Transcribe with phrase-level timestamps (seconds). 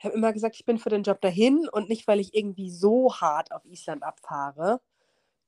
[0.00, 2.70] Ich habe immer gesagt, ich bin für den Job dahin und nicht, weil ich irgendwie
[2.70, 4.80] so hart auf Island abfahre,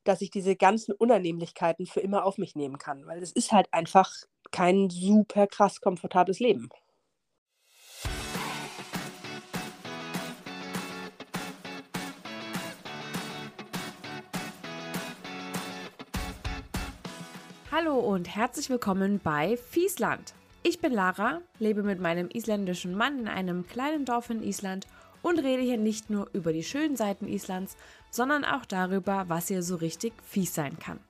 [0.05, 3.07] dass ich diese ganzen Unannehmlichkeiten für immer auf mich nehmen kann.
[3.07, 4.13] Weil es ist halt einfach
[4.51, 6.69] kein super krass komfortables Leben.
[17.71, 20.35] Hallo und herzlich willkommen bei Fiesland.
[20.65, 24.87] Ich bin Lara, lebe mit meinem isländischen Mann in einem kleinen Dorf in Island
[25.21, 27.77] und rede hier nicht nur über die schönen Seiten Islands,
[28.13, 31.01] sondern auch darüber, was hier so richtig fies sein kann.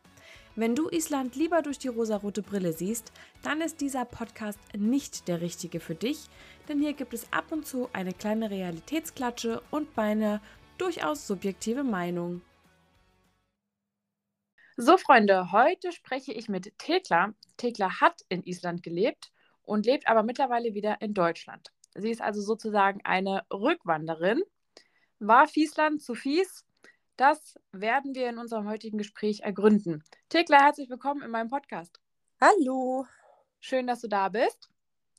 [0.56, 5.42] Wenn du Island lieber durch die rosarote Brille siehst, dann ist dieser Podcast nicht der
[5.42, 6.30] richtige für dich,
[6.70, 10.40] denn hier gibt es ab und zu eine kleine Realitätsklatsche und meine
[10.78, 12.40] durchaus subjektive Meinung.
[14.78, 17.34] So, Freunde, heute spreche ich mit Tekla.
[17.58, 19.30] Tekla hat in Island gelebt
[19.62, 21.72] und lebt aber mittlerweile wieder in Deutschland.
[21.94, 24.42] Sie ist also sozusagen eine Rückwanderin.
[25.18, 26.64] War Fiesland zu fies?
[27.16, 30.02] Das werden wir in unserem heutigen Gespräch ergründen.
[30.28, 32.00] Tekla, herzlich willkommen in meinem Podcast.
[32.40, 33.06] Hallo.
[33.60, 34.70] Schön, dass du da bist.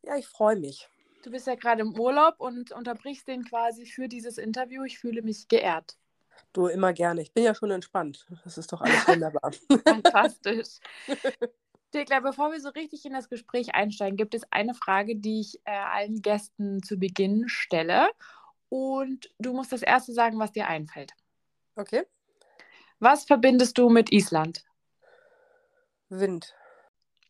[0.02, 0.90] Ja, ich freue mich.
[1.24, 4.84] Du bist ja gerade im Urlaub und unterbrichst den quasi für dieses Interview.
[4.84, 5.98] Ich fühle mich geehrt.
[6.52, 7.22] Du immer gerne.
[7.22, 8.26] Ich bin ja schon entspannt.
[8.44, 9.52] Das ist doch alles wunderbar.
[9.86, 10.80] Fantastisch.
[11.94, 15.60] Dekla, bevor wir so richtig in das Gespräch einsteigen, gibt es eine Frage, die ich
[15.66, 18.10] äh, allen Gästen zu Beginn stelle.
[18.70, 21.14] Und du musst das erste sagen, was dir einfällt.
[21.76, 22.06] Okay.
[23.00, 24.66] Was verbindest du mit Island?
[26.10, 26.56] Wind.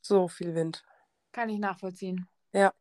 [0.01, 0.83] So viel Wind.
[1.31, 2.27] Kann ich nachvollziehen.
[2.53, 2.73] Ja,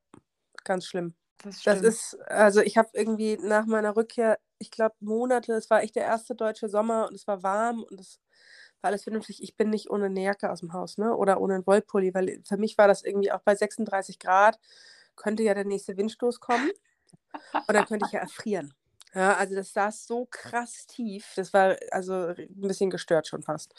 [0.65, 1.15] ganz schlimm.
[1.39, 5.71] Das ist, das ist also ich habe irgendwie nach meiner Rückkehr, ich glaube Monate, es
[5.71, 8.21] war echt der erste deutsche Sommer und es war warm und es
[8.83, 9.43] war alles vernünftig.
[9.43, 11.17] Ich bin nicht ohne eine Jacke aus dem Haus, ne?
[11.17, 14.59] Oder ohne einen Wollpulli, weil für mich war das irgendwie auch bei 36 Grad,
[15.17, 16.71] könnte ja der nächste Windstoß kommen.
[17.67, 18.75] Und dann könnte ich ja erfrieren.
[19.15, 21.33] Ja, also das saß so krass tief.
[21.37, 23.75] Das war also ein bisschen gestört schon fast.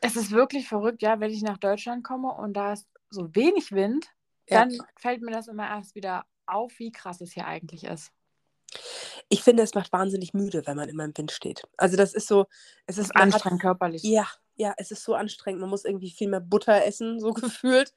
[0.00, 3.72] Es ist wirklich verrückt, ja, wenn ich nach Deutschland komme und da ist so wenig
[3.72, 4.06] Wind,
[4.48, 4.60] ja.
[4.60, 8.12] dann fällt mir das immer erst wieder auf, wie krass es hier eigentlich ist.
[9.28, 11.62] Ich finde, es macht wahnsinnig müde, wenn man immer im Wind steht.
[11.76, 12.46] Also das ist so,
[12.86, 14.02] es ist anstrengend hat, körperlich.
[14.02, 15.60] Ja, ja, es ist so anstrengend.
[15.60, 17.92] Man muss irgendwie viel mehr Butter essen, so gefühlt,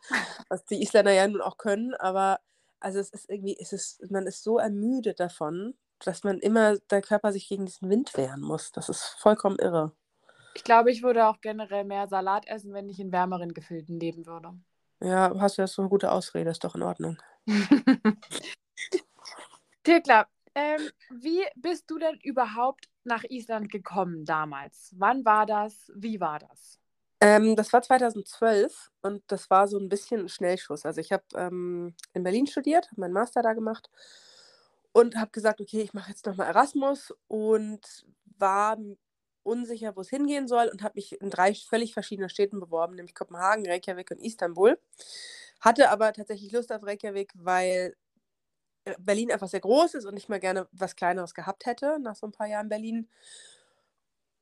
[0.49, 1.93] was die Isländer ja nun auch können.
[1.95, 2.39] Aber
[2.79, 7.01] also es ist irgendwie, es ist, man ist so ermüdet davon, dass man immer der
[7.01, 8.71] Körper sich gegen diesen Wind wehren muss.
[8.71, 9.91] Das ist vollkommen irre.
[10.53, 14.25] Ich glaube, ich würde auch generell mehr Salat essen, wenn ich in wärmeren Gefilden leben
[14.25, 14.53] würde.
[14.99, 17.17] Ja, hast du ja so eine gute Ausrede, ist doch in Ordnung.
[19.83, 24.93] Tekla, ähm, wie bist du denn überhaupt nach Island gekommen damals?
[24.97, 25.91] Wann war das?
[25.95, 26.79] Wie war das?
[27.21, 30.85] Ähm, das war 2012 und das war so ein bisschen ein Schnellschuss.
[30.85, 33.89] Also ich habe ähm, in Berlin studiert, habe meinen Master da gemacht
[34.91, 38.05] und habe gesagt, okay, ich mache jetzt nochmal Erasmus und
[38.37, 38.77] war
[39.43, 43.15] unsicher, wo es hingehen soll und habe mich in drei völlig verschiedenen Städten beworben, nämlich
[43.15, 44.79] Kopenhagen, Reykjavik und Istanbul.
[45.59, 47.95] Hatte aber tatsächlich Lust auf Reykjavik, weil
[48.99, 52.27] Berlin einfach sehr groß ist und ich mal gerne was Kleineres gehabt hätte nach so
[52.27, 53.07] ein paar Jahren Berlin.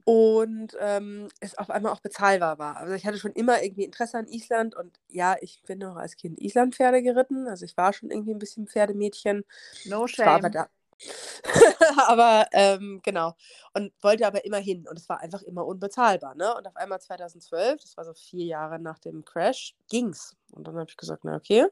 [0.06, 2.78] Und ähm, es auf einmal auch bezahlbar war.
[2.78, 6.16] Also ich hatte schon immer irgendwie Interesse an Island und ja, ich bin auch als
[6.16, 7.48] Kind Island-Pferde geritten.
[7.48, 9.46] Also ich war schon irgendwie ein bisschen Pferdemädchen.
[9.86, 10.26] No shame.
[10.26, 10.70] war aber da,
[12.08, 13.36] aber ähm, genau.
[13.74, 14.88] Und wollte aber immer hin.
[14.90, 16.36] Und es war einfach immer unbezahlbar.
[16.36, 16.56] Ne?
[16.56, 20.36] Und auf einmal 2012, das war so vier Jahre nach dem Crash, ging's.
[20.52, 21.68] Und dann habe ich gesagt, na okay,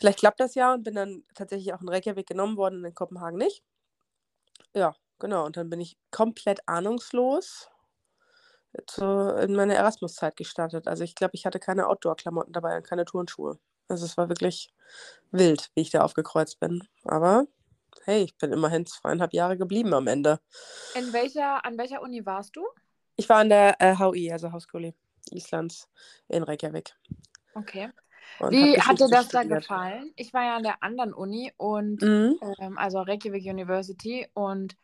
[0.00, 2.94] vielleicht klappt das ja und bin dann tatsächlich auch in Reykjavik genommen worden und in
[2.94, 3.62] Kopenhagen nicht.
[4.74, 5.44] Ja, genau.
[5.44, 7.68] Und dann bin ich komplett ahnungslos
[8.86, 10.88] zu, in meine Erasmus-Zeit gestartet.
[10.88, 13.58] Also ich glaube, ich hatte keine Outdoor-Klamotten dabei und keine Turnschuhe.
[13.88, 14.72] Also es war wirklich
[15.32, 16.86] wild, wie ich da aufgekreuzt bin.
[17.04, 17.46] Aber
[18.04, 20.40] hey, ich bin immerhin zweieinhalb Jahre geblieben am Ende.
[20.94, 22.64] In welcher, an welcher Uni warst du?
[23.16, 24.94] Ich war an der äh, HUI, also Hausschule
[25.30, 25.88] Islands
[26.28, 26.94] in Reykjavik.
[27.54, 27.90] Okay.
[28.48, 30.12] Wie hat dir das da gefallen?
[30.16, 32.38] Ich war ja an der anderen Uni und mhm.
[32.58, 34.76] ähm, also Reykjavik University und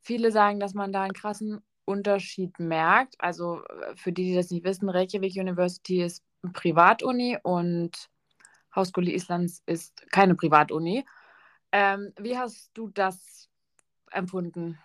[0.00, 3.14] viele sagen, dass man da einen krassen Unterschied merkt.
[3.18, 8.08] Also äh, für die, die das nicht wissen, Reykjavik University ist eine Privatuni und
[8.74, 11.04] Hausschule Islands ist keine Privatuni.
[11.72, 13.48] Ähm, wie hast du das
[14.10, 14.78] empfunden?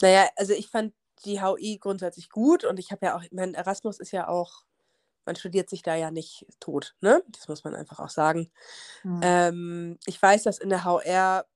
[0.00, 0.94] Naja, also ich fand
[1.24, 4.64] die HI grundsätzlich gut und ich habe ja auch, mein Erasmus ist ja auch,
[5.24, 7.22] man studiert sich da ja nicht tot, ne?
[7.28, 8.50] Das muss man einfach auch sagen.
[9.02, 9.20] Mhm.
[9.22, 11.46] Ähm, ich weiß, dass in der HR,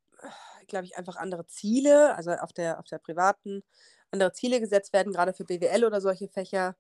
[0.69, 3.63] glaube ich, einfach andere Ziele, also auf der, auf der privaten,
[4.11, 6.77] andere Ziele gesetzt werden, gerade für BWL oder solche Fächer.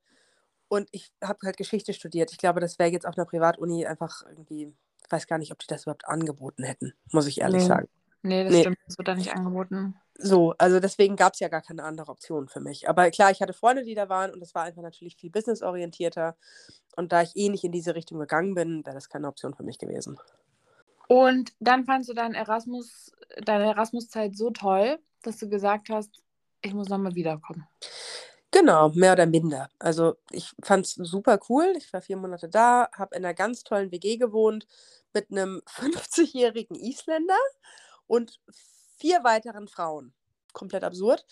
[0.68, 2.32] Und ich habe halt Geschichte studiert.
[2.32, 4.72] Ich glaube, das wäre jetzt auf einer Privatuni einfach irgendwie
[5.06, 7.68] ich weiß gar nicht, ob die das überhaupt angeboten hätten, muss ich ehrlich nee.
[7.68, 7.88] sagen.
[8.22, 8.60] Nee, das Nee.
[8.60, 8.78] stimmt.
[8.86, 9.94] Das wird da nicht angeboten.
[10.18, 12.88] So, also deswegen gab es ja gar keine andere Option für mich.
[12.88, 16.36] Aber klar, ich hatte Freunde, die da waren und es war einfach natürlich viel businessorientierter.
[16.96, 19.62] Und da ich eh nicht in diese Richtung gegangen bin, wäre das keine Option für
[19.62, 20.18] mich gewesen.
[21.08, 23.12] Und dann fandst du dein Erasmus,
[23.44, 26.22] deine Erasmus-Zeit so toll, dass du gesagt hast,
[26.62, 27.69] ich muss nochmal wiederkommen.
[28.50, 29.69] Genau, mehr oder minder.
[29.78, 31.74] Also ich fand es super cool.
[31.76, 34.66] Ich war vier Monate da, habe in einer ganz tollen WG gewohnt
[35.12, 37.34] mit einem 50-jährigen Isländer
[38.06, 38.41] und
[38.99, 40.14] vier weiteren Frauen.
[40.53, 41.26] Komplett absurd.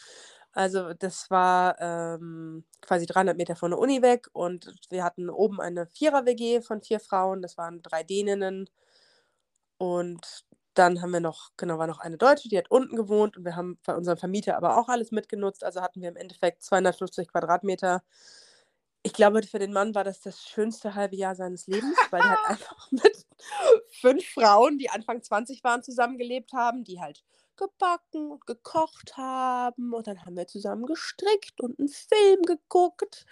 [0.53, 5.61] Also das war ähm, quasi 300 Meter von der Uni weg und wir hatten oben
[5.61, 7.43] eine Vierer-WG von vier Frauen.
[7.43, 8.71] Das waren drei Däninnen
[9.79, 10.45] und
[10.75, 13.57] dann haben wir noch, genau, war noch eine Deutsche, die hat unten gewohnt und wir
[13.57, 15.65] haben bei unserem Vermieter aber auch alles mitgenutzt.
[15.65, 18.03] Also hatten wir im Endeffekt 250 Quadratmeter.
[19.07, 22.31] Ich glaube, für den Mann war das das schönste halbe Jahr seines Lebens, weil er
[22.31, 23.27] halt einfach mit
[24.01, 27.23] fünf Frauen, die Anfang 20 waren, zusammengelebt haben, die halt
[27.57, 29.93] gebacken und gekocht haben.
[29.93, 33.27] Und dann haben wir zusammen gestrickt und einen Film geguckt.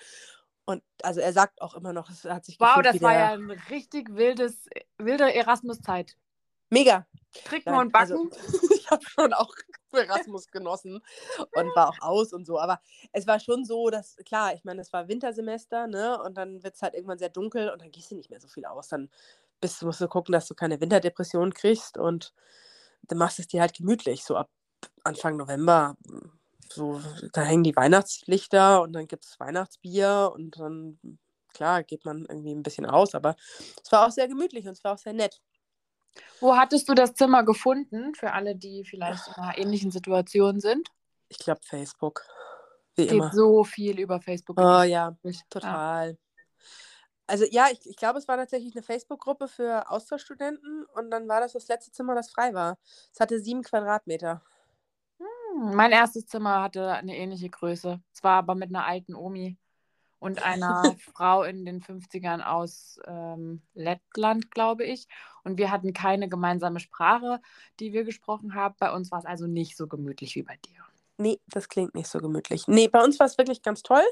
[0.67, 3.57] Und also er sagt auch immer noch, es hat sich Wow, das war ja eine
[3.71, 6.17] richtig wildes, wilde Erasmus-Zeit.
[6.71, 7.07] mega.
[7.35, 8.31] Stricken und Backen.
[8.31, 8.31] Also,
[8.75, 9.55] ich habe schon auch
[9.99, 11.03] Erasmus genossen
[11.53, 12.59] und war auch aus und so.
[12.59, 12.81] Aber
[13.13, 16.21] es war schon so, dass, klar, ich meine, es war Wintersemester, ne?
[16.23, 18.49] Und dann wird es halt irgendwann sehr dunkel und dann gehst du nicht mehr so
[18.49, 18.89] viel aus.
[18.89, 19.11] Dann
[19.61, 22.33] bist, musst du gucken, dass du keine Winterdepression kriegst und
[23.03, 24.25] dann machst du es dir halt gemütlich.
[24.25, 24.51] So ab
[25.05, 25.97] Anfang November,
[26.69, 27.01] so,
[27.33, 30.99] da hängen die Weihnachtslichter und dann gibt es Weihnachtsbier und dann,
[31.55, 33.37] klar, geht man irgendwie ein bisschen aus, aber
[33.85, 35.41] es war auch sehr gemütlich und es war auch sehr nett.
[36.41, 40.89] Wo hattest du das Zimmer gefunden, für alle, die vielleicht in einer ähnlichen Situation sind?
[41.29, 42.23] Ich glaube, Facebook.
[42.95, 43.33] Wie Geht immer.
[43.33, 44.59] so viel über Facebook.
[44.61, 45.17] Oh ja,
[45.49, 46.19] total.
[47.27, 51.41] Also ja, ich, ich glaube, es war tatsächlich eine Facebook-Gruppe für Austauschstudenten und dann war
[51.41, 52.79] das das letzte Zimmer, das frei war.
[53.13, 54.43] Es hatte sieben Quadratmeter.
[55.19, 58.03] Hm, Mein erstes Zimmer hatte eine ähnliche Größe.
[58.13, 59.57] Es war aber mit einer alten Omi
[60.23, 65.09] und einer Frau in den 50ern aus ähm, Lettland, glaube ich.
[65.45, 67.41] Und wir hatten keine gemeinsame Sprache,
[67.81, 68.77] die wir gesprochen haben.
[68.79, 70.85] Bei uns war es also nicht so gemütlich wie bei dir.
[71.19, 72.69] Nee, das klingt nicht so gemütlich.
[72.69, 74.05] Nee, bei uns war es wirklich ganz toll.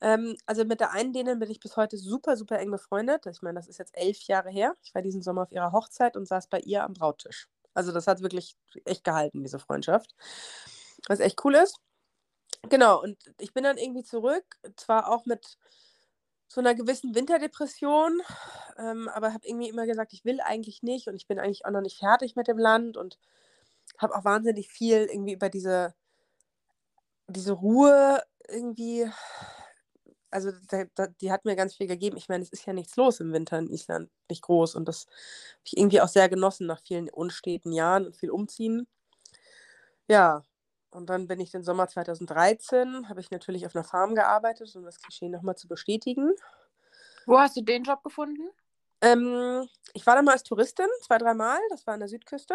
[0.00, 3.24] Ähm, also mit der einen Dänin bin ich bis heute super, super eng befreundet.
[3.26, 4.74] Ich meine, das ist jetzt elf Jahre her.
[4.82, 7.48] Ich war diesen Sommer auf ihrer Hochzeit und saß bei ihr am Brauttisch.
[7.72, 10.14] Also das hat wirklich echt gehalten, diese Freundschaft.
[11.08, 11.78] Was echt cool ist.
[12.68, 14.44] Genau, und ich bin dann irgendwie zurück,
[14.76, 15.58] zwar auch mit
[16.48, 18.20] so einer gewissen Winterdepression,
[18.78, 21.70] ähm, aber habe irgendwie immer gesagt, ich will eigentlich nicht und ich bin eigentlich auch
[21.70, 23.18] noch nicht fertig mit dem Land und
[23.98, 25.94] habe auch wahnsinnig viel irgendwie über diese,
[27.28, 29.06] diese Ruhe irgendwie,
[30.30, 32.16] also da, da, die hat mir ganz viel gegeben.
[32.16, 35.06] Ich meine, es ist ja nichts los im Winter in Island, nicht groß und das
[35.06, 38.86] habe ich irgendwie auch sehr genossen nach vielen unsteten Jahren und viel Umziehen.
[40.08, 40.44] Ja,
[40.96, 44.84] und dann bin ich den Sommer 2013, habe ich natürlich auf einer Farm gearbeitet, um
[44.84, 46.32] das Klischee nochmal zu bestätigen.
[47.26, 48.48] Wo hast du den Job gefunden?
[49.02, 51.58] Ähm, ich war da mal als Touristin, zwei, dreimal.
[51.68, 52.54] Das war an der Südküste.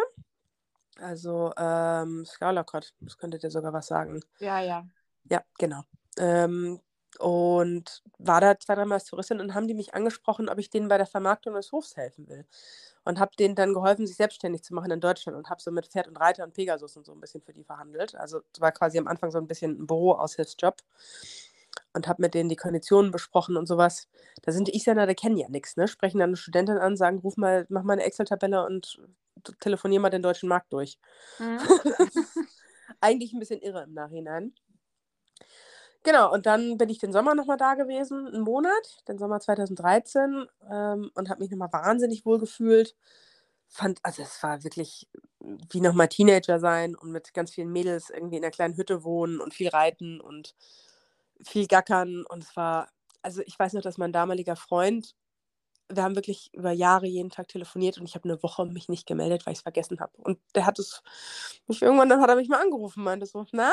[0.99, 4.19] Also, ähm, Skalakot, das könntet ihr sogar was sagen.
[4.39, 4.85] Ja, ja.
[5.29, 5.83] Ja, genau.
[6.17, 6.79] Ähm,
[7.21, 10.87] und war da zwei, dreimal als Touristin und haben die mich angesprochen, ob ich denen
[10.87, 12.45] bei der Vermarktung des Hofs helfen will.
[13.03, 15.87] Und habe denen dann geholfen, sich selbstständig zu machen in Deutschland und habe so mit
[15.87, 18.15] Pferd und Reiter und Pegasus und so ein bisschen für die verhandelt.
[18.15, 20.75] Also es war quasi am Anfang so ein bisschen ein Büroaushilfsjob
[21.93, 24.07] und habe mit denen die Konditionen besprochen und sowas.
[24.43, 25.87] Da sind die Isländer, die kennen ja nichts, ne?
[25.87, 28.99] Sprechen dann eine Studentin an, sagen, ruf mal, mach mal eine Excel-Tabelle und
[29.59, 30.99] telefonier mal den deutschen Markt durch.
[31.39, 31.59] Mhm.
[33.01, 34.53] Eigentlich ein bisschen irre im Nachhinein.
[36.03, 40.47] Genau, und dann bin ich den Sommer nochmal da gewesen, einen Monat, den Sommer 2013,
[40.71, 42.95] ähm, und habe mich nochmal wahnsinnig wohl gefühlt.
[43.67, 45.07] Fand, also es war wirklich
[45.71, 49.39] wie nochmal Teenager sein und mit ganz vielen Mädels irgendwie in einer kleinen Hütte wohnen
[49.39, 50.55] und viel reiten und
[51.45, 52.25] viel gackern.
[52.27, 52.89] Und es war,
[53.21, 55.15] also ich weiß noch, dass mein damaliger Freund,
[55.89, 59.07] wir haben wirklich über Jahre jeden Tag telefoniert und ich habe eine Woche mich nicht
[59.07, 60.13] gemeldet, weil ich es vergessen habe.
[60.17, 61.03] Und der hat es,
[61.67, 63.71] mich irgendwann dann hat er mich mal angerufen, meinte so, na,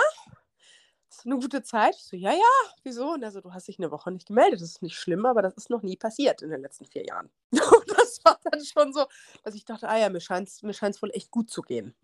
[1.11, 1.95] hast du eine gute Zeit?
[1.97, 3.13] Ich so, ja, ja, wieso?
[3.13, 4.61] Und er so, du hast dich eine Woche nicht gemeldet.
[4.61, 7.31] Das ist nicht schlimm, aber das ist noch nie passiert in den letzten vier Jahren.
[7.53, 9.07] Und das war dann schon so,
[9.43, 11.95] dass ich dachte, ah ja, mir scheint es mir scheint's wohl echt gut zu gehen.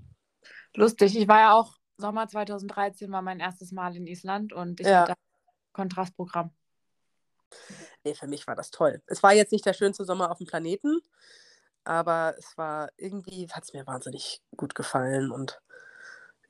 [0.75, 1.17] Lustig.
[1.17, 5.03] Ich war ja auch, Sommer 2013 war mein erstes Mal in Island und ich Ja.
[5.09, 5.15] hatte
[5.73, 6.51] Kontrastprogramm.
[8.05, 9.03] Nee, für mich war das toll.
[9.07, 11.01] Es war jetzt nicht der schönste Sommer auf dem Planeten,
[11.85, 15.61] aber es war irgendwie, hat es mir wahnsinnig gut gefallen und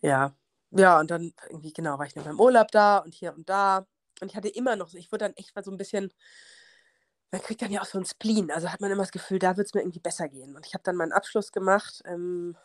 [0.00, 0.34] ja,
[0.76, 3.86] ja, und dann irgendwie, genau, war ich dann beim Urlaub da und hier und da
[4.20, 6.12] und ich hatte immer noch ich wurde dann echt mal so ein bisschen,
[7.30, 9.56] man kriegt dann ja auch so ein Spleen, also hat man immer das Gefühl, da
[9.56, 12.56] wird es mir irgendwie besser gehen und ich habe dann meinen Abschluss gemacht im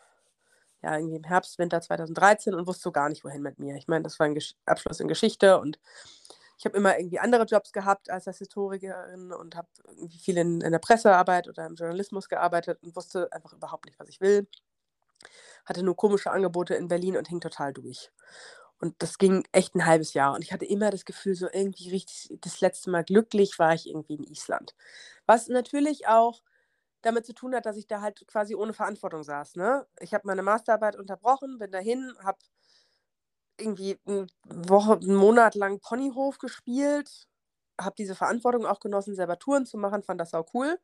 [0.82, 3.76] ja, irgendwie im Herbst, Winter 2013 und wusste so gar nicht, wohin mit mir.
[3.76, 5.78] Ich meine, das war ein Gesch Abschluss in Geschichte und
[6.58, 10.60] ich habe immer irgendwie andere Jobs gehabt als als Historikerin und habe irgendwie viel in,
[10.60, 14.46] in der Pressearbeit oder im Journalismus gearbeitet und wusste einfach überhaupt nicht, was ich will.
[15.64, 18.10] Hatte nur komische Angebote in Berlin und hing total durch.
[18.80, 20.34] Und das ging echt ein halbes Jahr.
[20.34, 23.88] Und ich hatte immer das Gefühl, so irgendwie richtig, das letzte Mal glücklich war ich
[23.88, 24.74] irgendwie in Island.
[25.26, 26.42] Was natürlich auch
[27.02, 29.56] damit zu tun hat, dass ich da halt quasi ohne Verantwortung saß.
[29.56, 29.86] Ne?
[30.00, 32.38] Ich habe meine Masterarbeit unterbrochen, bin dahin, habe
[33.58, 37.28] irgendwie eine Woche, einen Monat lang Ponyhof gespielt,
[37.80, 40.78] habe diese Verantwortung auch genossen, selber Touren zu machen, fand das auch cool.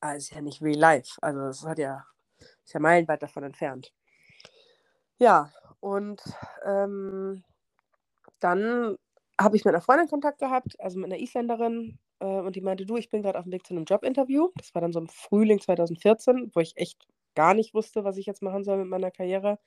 [0.00, 1.18] Aber es ist ja nicht real life.
[1.22, 2.06] Also es hat ja,
[2.68, 3.92] ist ja meilenweit davon entfernt.
[5.18, 6.22] Ja, und
[6.64, 7.42] ähm,
[8.40, 8.96] dann
[9.40, 12.84] habe ich mit einer Freundin Kontakt gehabt, also mit einer Isländerin, äh, und die meinte,
[12.84, 14.50] du, ich bin gerade auf dem Weg zu einem Jobinterview.
[14.56, 18.26] Das war dann so im Frühling 2014, wo ich echt gar nicht wusste, was ich
[18.26, 19.58] jetzt machen soll mit meiner Karriere.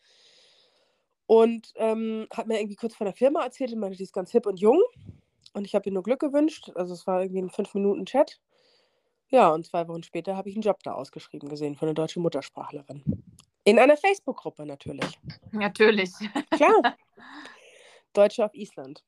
[1.25, 4.31] Und ähm, hat mir irgendwie kurz von der Firma erzählt und meinte, die ist ganz
[4.31, 4.81] hip und jung.
[5.53, 6.71] Und ich habe ihr nur Glück gewünscht.
[6.75, 8.39] Also es war irgendwie ein 5-Minuten-Chat.
[9.31, 12.21] Ja, und zwei Wochen später habe ich einen Job da ausgeschrieben gesehen von einer deutschen
[12.21, 13.23] Muttersprachlerin.
[13.63, 15.19] In einer Facebook-Gruppe natürlich.
[15.51, 16.11] Natürlich.
[16.49, 16.97] Klar.
[18.13, 19.05] Deutsche auf Island.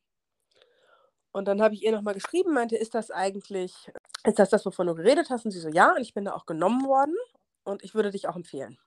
[1.33, 3.91] Und dann habe ich ihr nochmal geschrieben, meinte, ist das eigentlich,
[4.23, 5.43] ist das das, wovon du geredet hast?
[5.43, 7.15] Und sie so, ja, und ich bin da auch genommen worden
[7.63, 8.77] und ich würde dich auch empfehlen.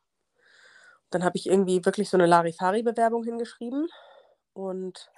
[1.10, 3.88] Dann habe ich irgendwie wirklich so eine Larifari-Bewerbung hingeschrieben
[4.54, 5.10] und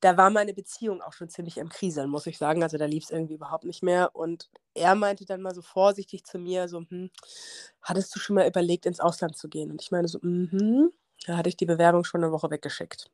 [0.00, 2.62] da war meine Beziehung auch schon ziemlich im Kriseln, muss ich sagen.
[2.62, 4.14] Also da lief es irgendwie überhaupt nicht mehr.
[4.14, 7.10] Und er meinte dann mal so vorsichtig zu mir, so, hm,
[7.82, 9.70] hattest du schon mal überlegt, ins Ausland zu gehen?
[9.70, 10.92] Und ich meine so, mhm.
[11.26, 13.10] Da hatte ich die Bewerbung schon eine Woche weggeschickt.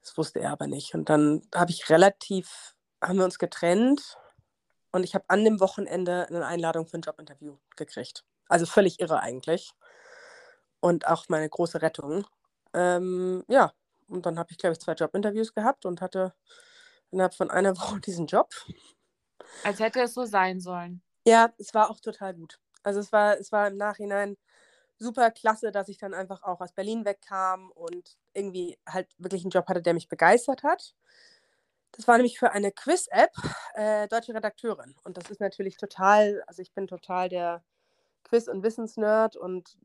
[0.00, 0.94] Das wusste er aber nicht.
[0.94, 4.18] Und dann habe ich relativ, haben wir uns getrennt
[4.90, 8.24] und ich habe an dem Wochenende eine Einladung für ein Jobinterview gekriegt.
[8.48, 9.72] Also völlig irre eigentlich.
[10.80, 12.26] Und auch meine große Rettung.
[12.72, 13.72] Ähm, ja,
[14.08, 16.34] und dann habe ich, glaube ich, zwei Jobinterviews gehabt und hatte
[17.10, 18.50] innerhalb von einer Woche diesen Job.
[19.64, 21.02] Als hätte es so sein sollen.
[21.26, 22.58] Ja, es war auch total gut.
[22.82, 24.36] Also es war, es war im Nachhinein
[24.98, 29.50] super klasse, dass ich dann einfach auch aus Berlin wegkam und irgendwie halt wirklich einen
[29.50, 30.94] Job hatte, der mich begeistert hat.
[31.92, 33.32] Das war nämlich für eine Quiz-App,
[33.74, 34.94] äh, deutsche Redakteurin.
[35.04, 37.62] Und das ist natürlich total, also ich bin total der
[38.24, 39.76] Quiz- und Wissensnerd und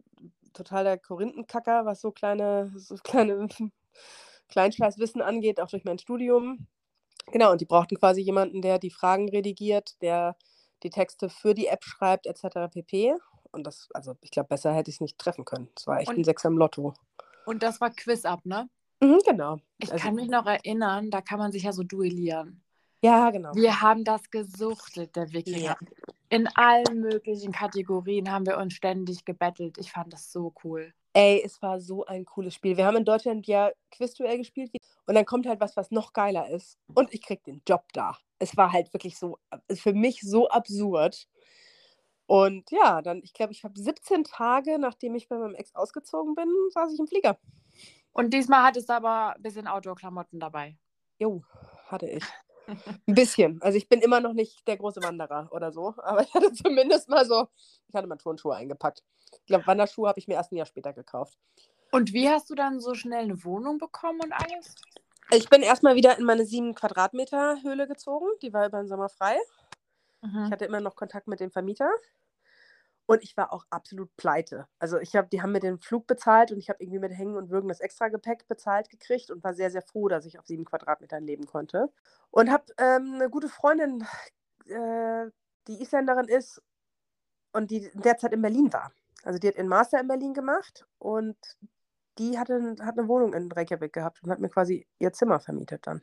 [0.54, 3.36] total der Korinthenkacker, was so kleine, so kleine
[4.50, 6.68] Kleinscheißwissen angeht, auch durch mein Studium.
[7.32, 10.36] Genau, und die brauchten quasi jemanden, der die Fragen redigiert, der
[10.84, 12.70] die Texte für die App schreibt, etc.
[12.72, 13.16] pp.
[13.52, 15.70] Und das, also ich glaube, besser hätte ich es nicht treffen können.
[15.78, 16.94] Es war echt und, ein Sechser im Lotto.
[17.46, 18.70] Und das war Quiz-Up, ne?
[19.00, 19.58] Mhm, genau.
[19.78, 22.64] Ich also, kann mich noch erinnern, da kann man sich ja so duellieren.
[23.04, 23.54] Ja, genau.
[23.54, 25.60] Wir haben das gesuchtet, der Wikinger.
[25.60, 25.78] Ja.
[26.30, 29.78] In allen möglichen Kategorien haben wir uns ständig gebettelt.
[29.78, 30.94] Ich fand das so cool.
[31.14, 32.76] Ey, es war so ein cooles Spiel.
[32.76, 34.72] Wir haben in Deutschland ja Quizduell gespielt
[35.06, 36.80] und dann kommt halt was, was noch geiler ist.
[36.96, 38.18] Und ich krieg den Job da.
[38.40, 41.28] Es war halt wirklich so, äh, für mich so absurd.
[42.26, 46.36] Und ja, dann, ich glaube, ich habe 17 Tage, nachdem ich bei meinem Ex ausgezogen
[46.36, 47.38] bin, saß ich im Flieger.
[48.14, 50.78] Und diesmal hattest du aber ein bisschen Outdoor-Klamotten dabei.
[51.20, 51.44] Jo,
[51.88, 52.24] hatte ich.
[53.08, 53.62] Ein bisschen.
[53.62, 57.10] Also ich bin immer noch nicht der große Wanderer oder so, aber ich hatte zumindest
[57.10, 57.48] mal so,
[57.88, 59.04] ich hatte mal Turnschuhe eingepackt.
[59.32, 61.38] Ich glaube, Wanderschuhe habe ich mir erst ein Jahr später gekauft.
[61.92, 64.76] Und wie hast du dann so schnell eine Wohnung bekommen und alles?
[65.32, 68.28] Ich bin erstmal wieder in meine sieben Quadratmeter Höhle gezogen.
[68.42, 69.38] Die war über den Sommer frei.
[70.22, 70.46] Mhm.
[70.46, 71.90] Ich hatte immer noch Kontakt mit dem Vermieter.
[73.06, 74.68] Und ich war auch absolut pleite.
[74.80, 77.36] Also ich habe, die haben mir den Flug bezahlt und ich habe irgendwie mit Hängen
[77.36, 80.64] und Würgen das Extragepäck bezahlt gekriegt und war sehr, sehr froh, dass ich auf sieben
[80.64, 81.92] Quadratmetern leben konnte.
[82.32, 84.06] Und habe ähm, eine gute Freundin,
[84.68, 85.26] äh,
[85.68, 86.62] die Isländerin ist
[87.52, 88.92] und die derzeit in Berlin war.
[89.24, 91.38] Also die hat ihren Master in Berlin gemacht und
[92.18, 95.88] die hatte, hat eine Wohnung in Reykjavik gehabt und hat mir quasi ihr Zimmer vermietet
[95.88, 96.02] dann.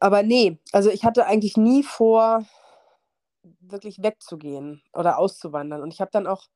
[0.00, 2.44] Aber nee, also ich hatte eigentlich nie vor,
[3.60, 5.82] wirklich wegzugehen oder auszuwandern.
[5.82, 6.46] Und ich habe dann auch,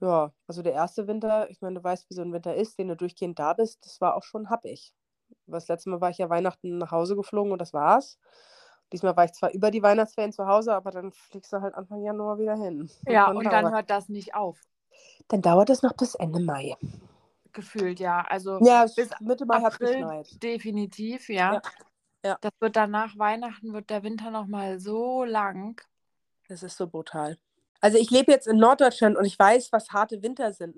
[0.00, 2.88] ja, also der erste Winter, ich meine, du weißt, wie so ein Winter ist, den
[2.88, 4.94] du durchgehend da bist, das war auch schon happig.
[5.46, 8.18] Das letzte Mal war ich ja Weihnachten nach Hause geflogen und das war's.
[8.92, 12.02] Diesmal war ich zwar über die Weihnachtsferien zu Hause, aber dann fliegst du halt Anfang
[12.02, 12.90] Januar wieder hin.
[13.06, 14.58] Ja, und, und dann hört das nicht auf.
[15.28, 16.74] Dann dauert es noch bis Ende Mai.
[17.52, 18.24] Gefühlt, ja.
[18.28, 20.42] Also ja, bis Mitte Mai hat es geschneit.
[20.42, 21.54] Definitiv, ja.
[21.54, 21.62] ja.
[22.24, 22.38] Ja.
[22.40, 25.80] Das wird dann nach Weihnachten wird der Winter noch mal so lang.
[26.48, 27.38] Das ist so brutal.
[27.80, 30.76] Also ich lebe jetzt in Norddeutschland und ich weiß, was harte Winter sind.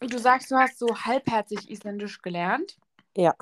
[0.00, 2.76] Du sagst, du hast so halbherzig Isländisch gelernt.
[3.16, 3.34] Ja.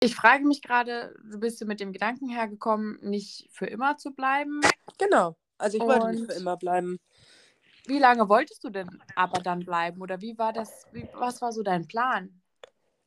[0.00, 4.60] Ich frage mich gerade, du bist mit dem Gedanken hergekommen, nicht für immer zu bleiben.
[4.98, 5.36] Genau.
[5.56, 5.88] Also ich und...
[5.88, 6.98] wollte nicht für immer bleiben.
[7.86, 10.02] wie lange wolltest du denn aber dann bleiben?
[10.02, 12.42] Oder wie war das, wie, was war so dein Plan?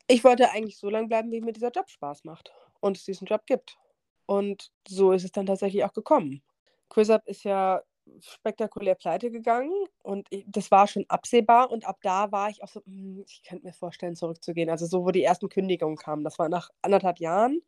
[0.07, 3.25] Ich wollte eigentlich so lange bleiben, wie mir dieser Job Spaß macht und es diesen
[3.25, 3.77] Job gibt.
[4.25, 6.43] Und so ist es dann tatsächlich auch gekommen.
[6.89, 7.81] QuizUp ist ja
[8.21, 9.71] spektakulär pleite gegangen
[10.03, 13.43] und ich, das war schon absehbar und ab da war ich auch so, hm, ich
[13.43, 14.69] könnte mir vorstellen, zurückzugehen.
[14.69, 17.61] Also so, wo die ersten Kündigungen kamen, das war nach anderthalb Jahren.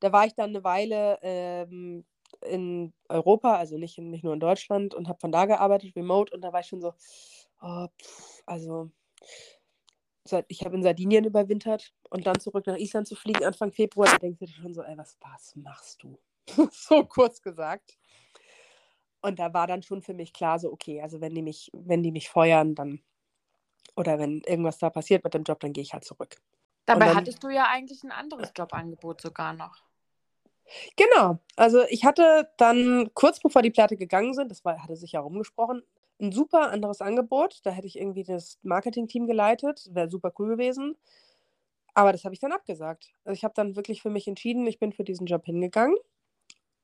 [0.00, 2.04] Da war ich dann eine Weile ähm,
[2.46, 6.34] in Europa, also nicht, in, nicht nur in Deutschland und habe von da gearbeitet, remote
[6.34, 6.94] und da war ich schon so,
[7.60, 8.90] oh, pff, also
[10.48, 14.18] ich habe in Sardinien überwintert und dann zurück nach Island zu fliegen Anfang Februar, da
[14.18, 16.18] denkst du dir schon so, ey, was, was machst du?
[16.70, 17.96] so kurz gesagt.
[19.22, 22.02] Und da war dann schon für mich klar, so, okay, also wenn die mich, wenn
[22.02, 23.00] die mich feuern, dann,
[23.96, 26.36] oder wenn irgendwas da passiert mit dem Job, dann gehe ich halt zurück.
[26.86, 29.84] Dabei dann, hattest du ja eigentlich ein anderes Jobangebot sogar noch.
[30.96, 31.38] Genau.
[31.56, 35.20] Also ich hatte dann kurz bevor die Platte gegangen sind, das war, hatte sich ja
[35.20, 35.82] rumgesprochen,
[36.20, 37.60] ein super anderes Angebot.
[37.64, 39.88] Da hätte ich irgendwie das Marketing-Team geleitet.
[39.92, 40.96] Wäre super cool gewesen.
[41.94, 43.12] Aber das habe ich dann abgesagt.
[43.24, 45.96] Also ich habe dann wirklich für mich entschieden, ich bin für diesen Job hingegangen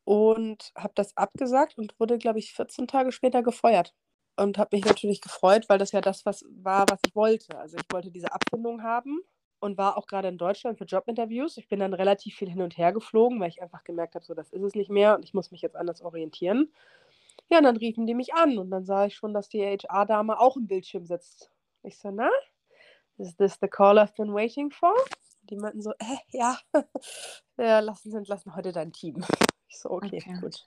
[0.04, 3.94] und habe das abgesagt und wurde, glaube ich, 14 Tage später gefeuert.
[4.38, 7.58] Und habe mich natürlich gefreut, weil das ja das was war, was ich wollte.
[7.58, 9.20] Also ich wollte diese Abfindung haben
[9.60, 11.56] und war auch gerade in Deutschland für Jobinterviews.
[11.56, 14.34] Ich bin dann relativ viel hin und her geflogen, weil ich einfach gemerkt habe, so
[14.34, 16.70] das ist es nicht mehr und ich muss mich jetzt anders orientieren.
[17.48, 20.38] Ja, und dann riefen die mich an und dann sah ich schon, dass die HR-Dame
[20.38, 21.50] auch im Bildschirm sitzt.
[21.82, 22.28] Ich so, na,
[23.18, 24.94] is this the call I've been waiting for?
[25.42, 26.58] Die meinten so, äh, ja,
[27.56, 29.24] ja lassen Sie entlassen heute dein Team.
[29.68, 30.64] Ich so, okay, okay, gut.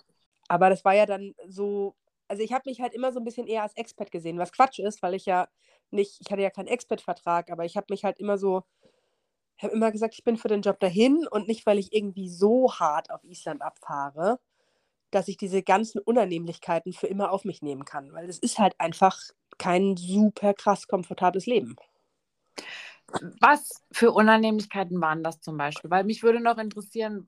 [0.50, 1.96] Aber das war ja dann so,
[2.28, 4.80] also ich habe mich halt immer so ein bisschen eher als Expert gesehen, was Quatsch
[4.80, 5.48] ist, weil ich ja
[5.90, 8.64] nicht, ich hatte ja keinen Expert-Vertrag, aber ich habe mich halt immer so,
[9.58, 12.30] ich habe immer gesagt, ich bin für den Job dahin und nicht, weil ich irgendwie
[12.30, 14.40] so hart auf Island abfahre,
[15.12, 18.74] dass ich diese ganzen Unannehmlichkeiten für immer auf mich nehmen kann, weil es ist halt
[18.80, 19.20] einfach
[19.58, 21.76] kein super krass komfortables Leben.
[23.42, 25.90] Was für Unannehmlichkeiten waren das zum Beispiel?
[25.90, 27.28] Weil mich würde noch interessieren,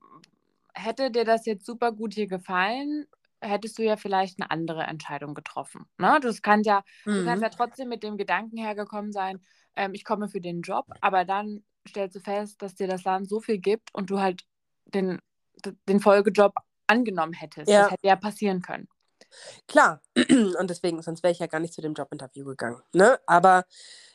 [0.74, 3.08] hätte dir das jetzt super gut hier gefallen,
[3.42, 5.86] hättest du ja vielleicht eine andere Entscheidung getroffen.
[5.98, 6.20] Ne?
[6.22, 7.14] Das kann ja, mhm.
[7.14, 9.42] du kannst ja trotzdem mit dem Gedanken hergekommen sein,
[9.76, 13.28] ähm, ich komme für den Job, aber dann stellst du fest, dass dir das Land
[13.30, 14.44] so viel gibt und du halt
[14.86, 15.20] den,
[15.88, 16.54] den Folgejob
[16.92, 17.70] angenommen hättest.
[17.70, 17.84] Ja.
[17.84, 18.88] Das hätte ja passieren können.
[19.68, 20.02] Klar,
[20.60, 22.82] und deswegen, sonst wäre ich ja gar nicht zu dem Jobinterview gegangen.
[22.94, 23.20] Ne?
[23.26, 23.66] Aber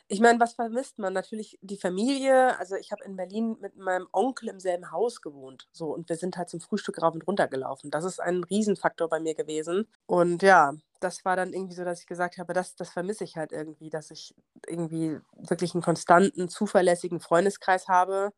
[0.09, 1.13] ich meine, was vermisst man?
[1.13, 2.57] Natürlich die Familie.
[2.59, 5.69] Also ich habe in Berlin mit meinem Onkel im selben Haus gewohnt.
[5.73, 7.91] So, und wir sind halt zum Frühstück rauf und runter gelaufen.
[7.91, 9.89] Das ist ein Riesenfaktor bei mir gewesen.
[10.07, 13.37] Und ja, das war dann irgendwie so, dass ich gesagt habe, das, das vermisse ich
[13.37, 14.35] halt irgendwie, dass ich
[14.69, 18.33] irgendwie wirklich einen konstanten, zuverlässigen Freundeskreis habe,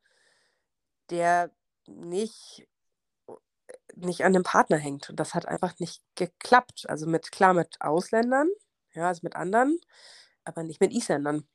[1.10, 1.50] der
[1.86, 2.66] nicht
[3.98, 5.10] nicht an dem Partner hängt.
[5.10, 6.86] Und das hat einfach nicht geklappt.
[6.88, 8.48] Also mit, klar, mit Ausländern,
[8.94, 9.78] ja, also mit anderen,
[10.44, 11.46] aber nicht mit Isländern.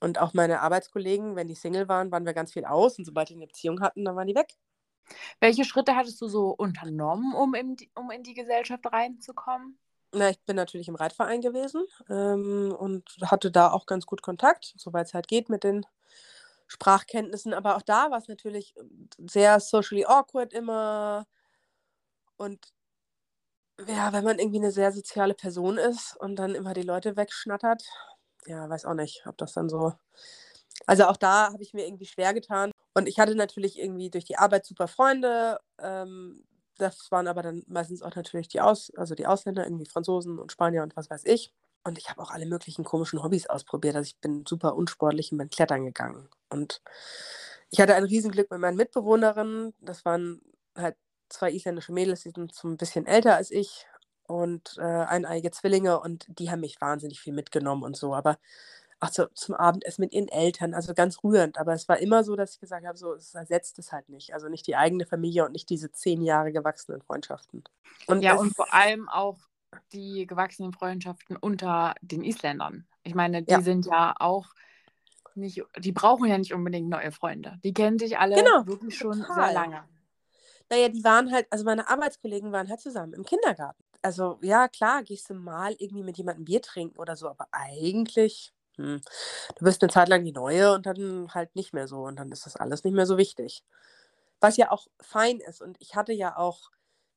[0.00, 3.28] Und auch meine Arbeitskollegen, wenn die Single waren, waren wir ganz viel aus und sobald
[3.28, 4.56] die eine Beziehung hatten, dann waren die weg.
[5.40, 9.78] Welche Schritte hattest du so unternommen, um in die, um in die Gesellschaft reinzukommen?
[10.12, 14.74] Na, ich bin natürlich im Reitverein gewesen ähm, und hatte da auch ganz gut Kontakt,
[14.76, 15.86] soweit es halt geht mit den
[16.66, 17.54] Sprachkenntnissen.
[17.54, 18.74] Aber auch da war es natürlich
[19.18, 21.26] sehr socially awkward immer.
[22.40, 22.72] Und
[23.86, 27.82] ja, wenn man irgendwie eine sehr soziale Person ist und dann immer die Leute wegschnattert,
[28.46, 29.92] ja, weiß auch nicht, ob das dann so.
[30.86, 32.70] Also auch da habe ich mir irgendwie schwer getan.
[32.94, 35.60] Und ich hatte natürlich irgendwie durch die Arbeit super Freunde.
[35.78, 36.42] Ähm,
[36.78, 40.50] das waren aber dann meistens auch natürlich die Aus, also die Ausländer, irgendwie Franzosen und
[40.50, 41.52] Spanier und was weiß ich.
[41.84, 43.96] Und ich habe auch alle möglichen komischen Hobbys ausprobiert.
[43.96, 46.28] Also ich bin super unsportlich und bin klettern gegangen.
[46.48, 46.80] Und
[47.70, 49.74] ich hatte ein Riesenglück mit meinen Mitbewohnerinnen.
[49.80, 50.40] Das waren
[50.74, 50.96] halt
[51.30, 53.86] zwei isländische Mädels, die sind so ein bisschen älter als ich
[54.26, 58.14] und äh, eineige Zwillinge und die haben mich wahnsinnig viel mitgenommen und so.
[58.14, 58.38] Aber
[59.00, 61.58] auch zu, zum Abendessen mit ihren Eltern, also ganz rührend.
[61.58, 64.34] Aber es war immer so, dass ich gesagt habe, so, es ersetzt es halt nicht.
[64.34, 67.64] Also nicht die eigene Familie und nicht diese zehn Jahre gewachsenen Freundschaften.
[68.06, 69.38] Und ja, und vor allem auch
[69.92, 72.86] die gewachsenen Freundschaften unter den Isländern.
[73.02, 73.62] Ich meine, die ja.
[73.62, 74.48] sind ja auch
[75.34, 77.58] nicht, die brauchen ja nicht unbedingt neue Freunde.
[77.64, 79.34] Die kennen sich alle genau, wirklich schon total.
[79.46, 79.84] sehr lange.
[80.70, 83.82] Naja, die waren halt, also meine Arbeitskollegen waren halt zusammen im Kindergarten.
[84.02, 88.52] Also ja, klar, gehst du mal irgendwie mit jemandem Bier trinken oder so, aber eigentlich,
[88.76, 89.00] hm,
[89.56, 92.30] du bist eine Zeit lang die Neue und dann halt nicht mehr so und dann
[92.30, 93.64] ist das alles nicht mehr so wichtig.
[94.40, 96.70] Was ja auch fein ist und ich hatte ja auch,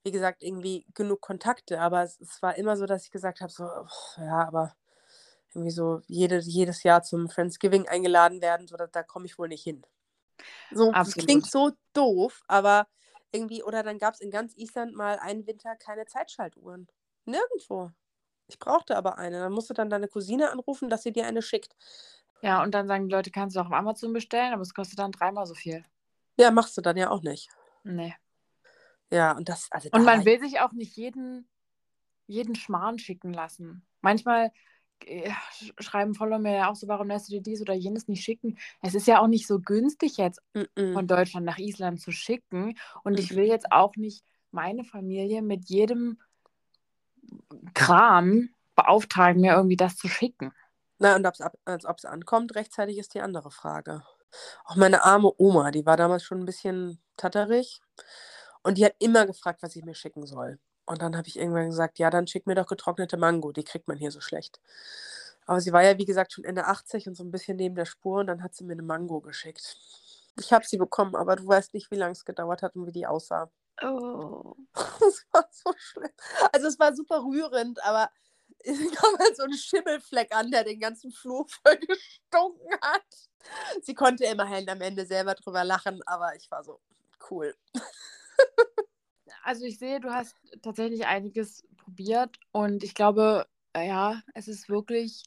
[0.03, 3.51] wie gesagt, irgendwie genug Kontakte, aber es, es war immer so, dass ich gesagt habe,
[3.51, 4.75] so, oh, ja, aber
[5.53, 9.47] irgendwie so jede, jedes Jahr zum Friendsgiving eingeladen werden, so da, da komme ich wohl
[9.47, 9.85] nicht hin.
[10.71, 12.87] So, das klingt so doof, aber
[13.33, 16.87] irgendwie, oder dann gab es in ganz Island mal einen Winter keine Zeitschaltuhren.
[17.25, 17.91] Nirgendwo.
[18.47, 19.39] Ich brauchte aber eine.
[19.39, 21.75] Dann musst du dann deine Cousine anrufen, dass sie dir eine schickt.
[22.41, 24.99] Ja, und dann sagen die Leute, kannst du auch auf Amazon bestellen, aber es kostet
[24.99, 25.83] dann dreimal so viel.
[26.37, 27.49] Ja, machst du dann ja auch nicht.
[27.83, 28.15] Nee.
[29.11, 31.47] Ja, und das, also Und man will sich auch nicht jeden,
[32.27, 33.85] jeden Schmarrn schicken lassen.
[34.01, 34.51] Manchmal
[35.07, 38.07] äh, sch- schreiben Follower mir ja auch so, warum lässt du dir dies oder jenes
[38.07, 38.57] nicht schicken?
[38.81, 40.93] Es ist ja auch nicht so günstig jetzt Mm-mm.
[40.93, 42.77] von Deutschland nach Island zu schicken.
[43.03, 43.35] Und ich Mhm.
[43.35, 46.19] will jetzt auch nicht meine Familie mit jedem
[47.73, 50.51] Kram beauftragen, mir irgendwie das zu schicken.
[50.99, 54.03] Na, und ob es ankommt, rechtzeitig ist die andere Frage.
[54.65, 57.81] Auch meine arme Oma, die war damals schon ein bisschen tatterig.
[58.63, 60.59] Und die hat immer gefragt, was ich mir schicken soll.
[60.85, 63.87] Und dann habe ich irgendwann gesagt, ja, dann schick mir doch getrocknete Mango, die kriegt
[63.87, 64.59] man hier so schlecht.
[65.45, 67.85] Aber sie war ja, wie gesagt, schon Ende 80 und so ein bisschen neben der
[67.85, 69.77] Spur und dann hat sie mir eine Mango geschickt.
[70.39, 72.91] Ich habe sie bekommen, aber du weißt nicht, wie lange es gedauert hat und wie
[72.91, 73.49] die aussah.
[73.81, 74.55] Oh.
[74.99, 76.11] Das war so schlimm.
[76.51, 78.09] Also es war super rührend, aber
[78.59, 83.03] es kam halt so ein Schimmelfleck an, der den ganzen Flur voll gestunken hat.
[83.81, 86.79] Sie konnte immerhin am Ende selber drüber lachen, aber ich war so
[87.29, 87.53] cool.
[89.43, 94.69] Also ich sehe, du hast tatsächlich einiges probiert und ich glaube, äh, ja, es ist
[94.69, 95.23] wirklich,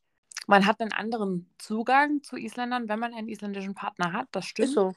[0.46, 4.68] man hat einen anderen Zugang zu Isländern, wenn man einen isländischen Partner hat, das stimmt.
[4.68, 4.94] Ist so.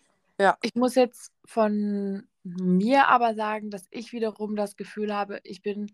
[0.62, 5.94] Ich muss jetzt von mir aber sagen, dass ich wiederum das Gefühl habe, ich bin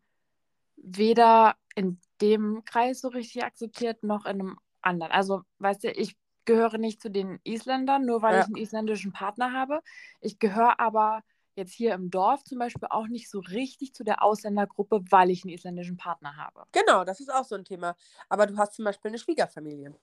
[0.78, 5.12] weder in dem Kreis so richtig akzeptiert, noch in einem anderen.
[5.12, 8.42] Also, weißt du, ich gehöre nicht zu den Isländern, nur weil Ja.
[8.42, 9.82] ich einen isländischen Partner habe.
[10.22, 11.24] Ich gehöre aber
[11.56, 15.44] jetzt hier im Dorf zum Beispiel auch nicht so richtig zu der Ausländergruppe, weil ich
[15.44, 16.66] einen isländischen Partner habe.
[16.72, 17.96] Genau, das ist auch so ein Thema.
[18.30, 19.94] Aber du hast zum Beispiel eine Schwiegerfamilie.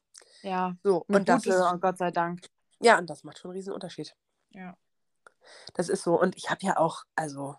[0.43, 2.43] Ja, So, und das gute, ist, Gott sei Dank.
[2.81, 4.17] ja, und das macht schon einen riesen Unterschied.
[4.51, 4.77] Ja.
[5.75, 6.21] Das ist so.
[6.21, 7.57] Und ich habe ja auch, also,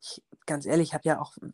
[0.00, 1.46] ich, ganz ehrlich, ich habe ja auch äh,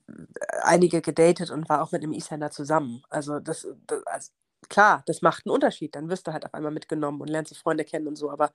[0.62, 3.02] einige gedatet und war auch mit einem Isländer zusammen.
[3.10, 4.32] Also, das, das also,
[4.68, 5.94] klar, das macht einen Unterschied.
[5.94, 8.30] Dann wirst du halt auf einmal mitgenommen und lernst die Freunde kennen und so.
[8.30, 8.52] Aber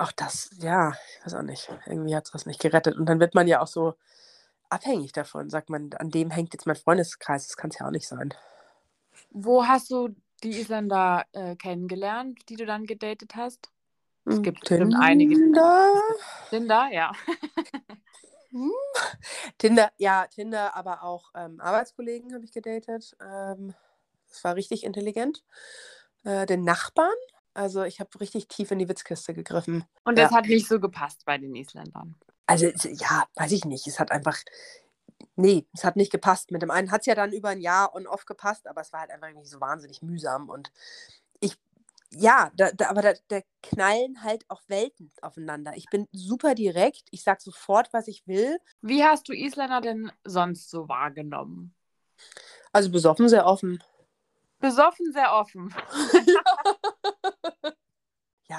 [0.00, 1.70] auch das, ja, ich weiß auch nicht.
[1.86, 2.96] Irgendwie hat es das nicht gerettet.
[2.96, 3.94] Und dann wird man ja auch so
[4.70, 5.50] abhängig davon.
[5.50, 7.46] Sagt man, an dem hängt jetzt mein Freundeskreis.
[7.48, 8.34] Das kann es ja auch nicht sein.
[9.30, 10.10] Wo hast du
[10.42, 13.70] die Isländer äh, kennengelernt, die du dann gedatet hast?
[14.28, 15.36] Es Hm, gibt bestimmt einige.
[15.36, 16.02] Tinder?
[16.50, 17.12] Tinder, ja.
[18.52, 18.70] Hm.
[19.58, 23.16] Tinder, ja, Tinder, aber auch ähm, Arbeitskollegen habe ich gedatet.
[23.20, 23.74] Ähm,
[24.28, 25.44] das war richtig intelligent.
[26.24, 27.14] Äh, den Nachbarn,
[27.54, 29.84] also ich habe richtig tief in die Witzkiste gegriffen.
[30.04, 30.24] Und Ja.
[30.24, 32.14] das hat nicht so gepasst bei den Isländern.
[32.46, 33.86] Also ja, weiß ich nicht.
[33.86, 34.38] Es hat einfach,
[35.36, 36.50] nee, es hat nicht gepasst.
[36.50, 38.92] Mit dem einen hat es ja dann über ein Jahr on off gepasst, aber es
[38.92, 40.48] war halt einfach nicht so wahnsinnig mühsam.
[40.48, 40.72] Und
[41.40, 41.56] ich,
[42.10, 45.72] ja, da, da, aber da, da knallen halt auch Welten aufeinander.
[45.76, 47.04] Ich bin super direkt.
[47.10, 48.58] Ich sage sofort, was ich will.
[48.82, 51.74] Wie hast du Isländer denn sonst so wahrgenommen?
[52.72, 53.82] Also besoffen, sehr offen.
[54.58, 55.74] Besoffen, sehr offen.
[56.26, 56.42] Ja,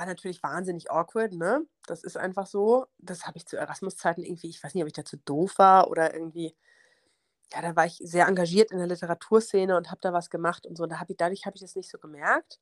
[0.05, 1.65] natürlich wahnsinnig awkward, ne?
[1.87, 2.87] Das ist einfach so.
[2.97, 6.13] Das habe ich zu Erasmus-Zeiten irgendwie, ich weiß nicht, ob ich dazu doof war oder
[6.13, 6.55] irgendwie,
[7.53, 10.77] ja, da war ich sehr engagiert in der Literaturszene und habe da was gemacht und
[10.77, 10.85] so.
[10.85, 12.59] Da hab ich, dadurch habe ich das nicht so gemerkt.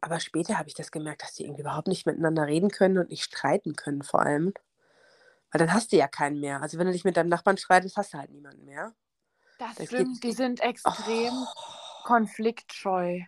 [0.00, 3.10] Aber später habe ich das gemerkt, dass die irgendwie überhaupt nicht miteinander reden können und
[3.10, 4.52] nicht streiten können, vor allem.
[5.50, 6.60] Weil dann hast du ja keinen mehr.
[6.62, 8.94] Also wenn du dich mit deinem Nachbarn streitest, hast du halt niemanden mehr.
[9.58, 12.04] Das Das stimmt, geht- die sind extrem Oh.
[12.04, 13.20] konfliktscheu.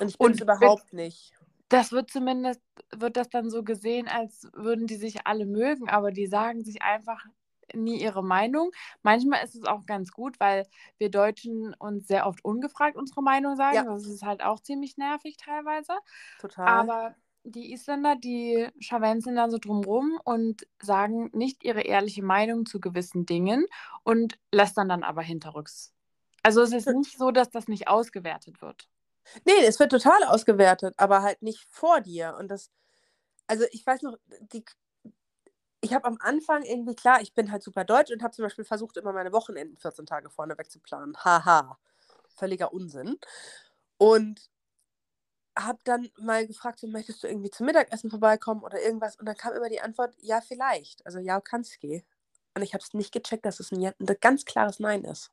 [0.00, 1.33] Und ich bin es Und überhaupt nicht.
[1.74, 2.60] Das wird zumindest,
[2.90, 6.82] wird das dann so gesehen, als würden die sich alle mögen, aber die sagen sich
[6.82, 7.24] einfach
[7.72, 8.70] nie ihre Meinung.
[9.02, 10.66] Manchmal ist es auch ganz gut, weil
[10.98, 13.76] wir Deutschen uns sehr oft ungefragt unsere Meinung sagen.
[13.76, 13.84] Ja.
[13.84, 15.94] Das ist halt auch ziemlich nervig teilweise.
[16.40, 16.66] Total.
[16.66, 22.80] Aber die Isländer, die scharwenzeln dann so drumrum und sagen nicht ihre ehrliche Meinung zu
[22.80, 23.66] gewissen Dingen
[24.02, 25.92] und lästern dann aber hinterrücks.
[26.42, 28.88] Also es ist nicht so, dass das nicht ausgewertet wird.
[29.44, 32.36] Nee, es wird total ausgewertet, aber halt nicht vor dir.
[32.38, 32.70] Und das,
[33.46, 34.16] also ich weiß noch,
[34.52, 34.64] die,
[35.80, 38.64] ich habe am Anfang irgendwie, klar, ich bin halt super deutsch und habe zum Beispiel
[38.64, 41.16] versucht, immer meine Wochenenden 14 Tage vorne planen.
[41.24, 41.78] Haha,
[42.36, 43.18] völliger Unsinn.
[43.98, 44.50] Und
[45.56, 49.16] habe dann mal gefragt, so, möchtest du irgendwie zum Mittagessen vorbeikommen oder irgendwas?
[49.16, 51.04] Und dann kam immer die Antwort, ja, vielleicht.
[51.06, 52.04] Also ja, Kanski.
[52.54, 55.30] Und ich habe es nicht gecheckt, dass es ein, ein ganz klares Nein ist.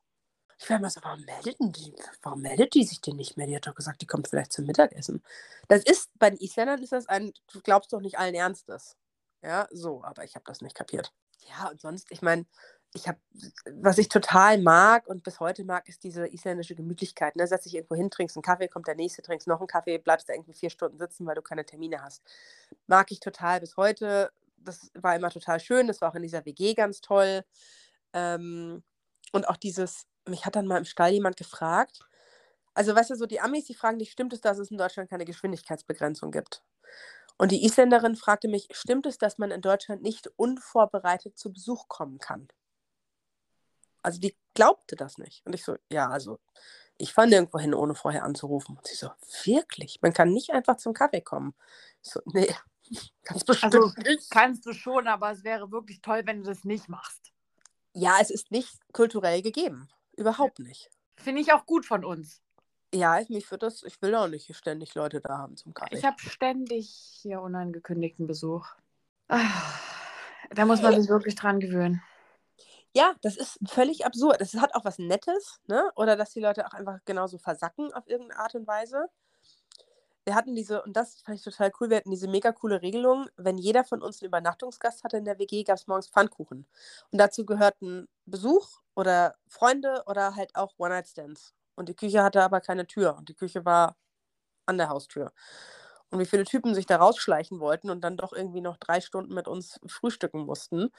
[0.61, 3.47] Ich war immer so, warum meldet, die, warum meldet die sich denn nicht mehr?
[3.47, 5.23] Die hat doch gesagt, die kommt vielleicht zum Mittagessen.
[5.67, 8.95] Das ist, bei den Isländern ist das ein, du glaubst doch nicht allen Ernstes.
[9.41, 11.11] Ja, so, aber ich habe das nicht kapiert.
[11.49, 12.45] Ja, und sonst, ich meine,
[12.93, 13.17] ich habe,
[13.71, 17.35] was ich total mag und bis heute mag, ist diese isländische Gemütlichkeit.
[17.35, 17.47] Ne?
[17.47, 20.29] Setz dich irgendwo hin, trinkst einen Kaffee, kommt der nächste, trinkst noch einen Kaffee, bleibst
[20.29, 22.21] da irgendwie vier Stunden sitzen, weil du keine Termine hast.
[22.85, 24.31] Mag ich total bis heute.
[24.57, 25.87] Das war immer total schön.
[25.87, 27.43] Das war auch in dieser WG ganz toll.
[28.13, 28.83] Ähm,
[29.31, 31.99] und auch dieses, mich hat dann mal im Stall jemand gefragt,
[32.73, 35.09] also weißt du, so die Amis, die fragen dich, stimmt es, dass es in Deutschland
[35.09, 36.63] keine Geschwindigkeitsbegrenzung gibt?
[37.37, 41.87] Und die Isländerin fragte mich, stimmt es, dass man in Deutschland nicht unvorbereitet zu Besuch
[41.87, 42.47] kommen kann?
[44.03, 45.45] Also die glaubte das nicht.
[45.45, 46.39] Und ich so, ja, also
[46.97, 48.77] ich fahre nirgendwo hin, ohne vorher anzurufen.
[48.77, 49.09] Und sie so,
[49.43, 49.99] wirklich?
[50.01, 51.55] Man kann nicht einfach zum Kaffee kommen.
[52.03, 52.53] Ich so, nee,
[53.23, 54.29] ganz bestimmt Also nicht.
[54.29, 57.31] kannst du schon, aber es wäre wirklich toll, wenn du das nicht machst.
[57.93, 59.89] Ja, es ist nicht kulturell gegeben.
[60.21, 60.89] Überhaupt nicht.
[61.17, 62.41] Finde ich auch gut von uns.
[62.93, 65.95] Ja, ich, mich das, ich will auch nicht ständig Leute da haben zum Kaffee.
[65.95, 66.89] Ich habe ständig
[67.21, 68.67] hier unangekündigten Besuch.
[69.29, 69.47] Ah,
[70.53, 72.01] Da muss man sich wirklich dran gewöhnen.
[72.93, 74.41] Ja, das ist völlig absurd.
[74.41, 75.89] Es hat auch was Nettes, ne?
[75.95, 79.07] Oder dass die Leute auch einfach genauso versacken auf irgendeine Art und Weise.
[80.25, 83.27] Wir hatten diese, und das fand ich total cool, wir hatten diese mega coole Regelung,
[83.37, 86.67] wenn jeder von uns einen Übernachtungsgast hatte in der WG, gab es morgens Pfannkuchen.
[87.11, 91.53] Und dazu gehörten Besuch oder Freunde oder halt auch One-Night-Stands.
[91.75, 93.97] Und die Küche hatte aber keine Tür und die Küche war
[94.65, 95.33] an der Haustür.
[96.11, 99.33] Und wie viele Typen sich da rausschleichen wollten und dann doch irgendwie noch drei Stunden
[99.33, 100.89] mit uns frühstücken mussten.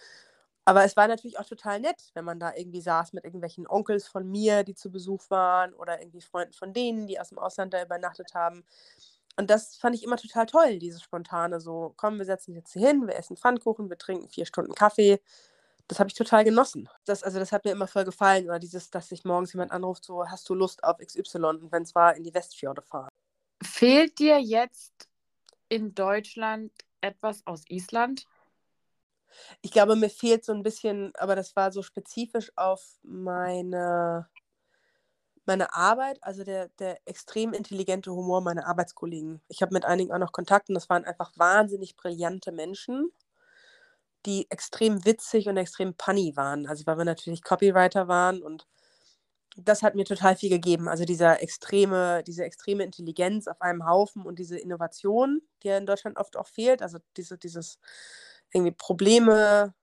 [0.65, 4.07] Aber es war natürlich auch total nett, wenn man da irgendwie saß mit irgendwelchen Onkels
[4.09, 7.75] von mir, die zu Besuch waren oder irgendwie Freunden von denen, die aus dem Ausland
[7.75, 8.65] da übernachtet haben.
[9.37, 12.73] Und das fand ich immer total toll, dieses spontane so, komm, wir setzen uns jetzt
[12.75, 15.21] hier hin, wir essen Pfannkuchen, wir trinken vier Stunden Kaffee.
[15.93, 16.89] Das habe ich total genossen.
[17.05, 18.47] Das, also das hat mir immer voll gefallen.
[18.47, 21.45] Oder dieses, dass sich morgens jemand anruft, so, hast du Lust auf XY?
[21.45, 23.11] Und wenn es war, in die Westfjorde fahren.
[23.63, 25.11] Fehlt dir jetzt
[25.69, 28.27] in Deutschland etwas aus Island?
[29.61, 34.31] Ich glaube, mir fehlt so ein bisschen, aber das war so spezifisch auf meine,
[35.45, 39.43] meine Arbeit, also der, der extrem intelligente Humor meiner Arbeitskollegen.
[39.49, 43.13] Ich habe mit einigen auch noch Kontakt und das waren einfach wahnsinnig brillante Menschen,
[44.27, 46.67] die extrem witzig und extrem punny waren.
[46.67, 48.67] Also weil wir natürlich Copywriter waren und
[49.57, 50.89] das hat mir total viel gegeben.
[50.89, 55.87] Also dieser extreme, diese extreme Intelligenz auf einem Haufen und diese Innovation, die ja in
[55.87, 56.83] Deutschland oft auch fehlt.
[56.83, 57.79] Also diese, dieses
[58.53, 59.75] irgendwie Probleme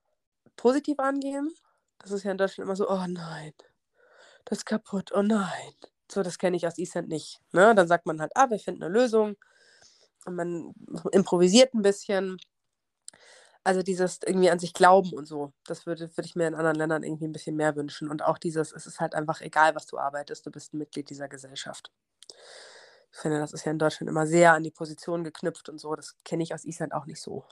[0.56, 1.50] positiv angehen.
[1.98, 3.52] Das ist ja in Deutschland immer so, oh nein,
[4.44, 5.72] das ist kaputt, oh nein.
[6.10, 7.40] So, das kenne ich aus Island nicht.
[7.52, 7.74] Ne?
[7.74, 9.36] Dann sagt man halt, ah, wir finden eine Lösung
[10.26, 10.72] und man
[11.12, 12.38] improvisiert ein bisschen.
[13.64, 16.76] Also dieses irgendwie an sich glauben und so, das würde, würde ich mir in anderen
[16.76, 18.08] Ländern irgendwie ein bisschen mehr wünschen.
[18.10, 21.10] Und auch dieses, es ist halt einfach egal, was du arbeitest, du bist ein Mitglied
[21.10, 21.90] dieser Gesellschaft.
[23.12, 25.94] Ich finde, das ist ja in Deutschland immer sehr an die Position geknüpft und so.
[25.94, 27.44] Das kenne ich aus Island auch nicht so.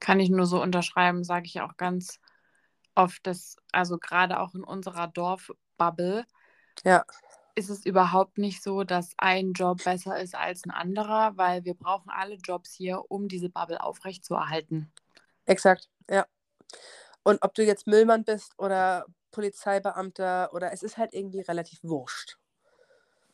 [0.00, 2.20] Kann ich nur so unterschreiben, sage ich auch ganz
[2.94, 6.26] oft, dass, also gerade auch in unserer Dorfbubble,
[6.84, 7.04] Ja,
[7.56, 11.74] ist es überhaupt nicht so, dass ein Job besser ist als ein anderer, weil wir
[11.74, 14.92] brauchen alle Jobs hier, um diese Bubble aufrechtzuerhalten.
[15.46, 16.26] Exakt, ja.
[17.22, 22.38] Und ob du jetzt Müllmann bist oder Polizeibeamter oder es ist halt irgendwie relativ wurscht.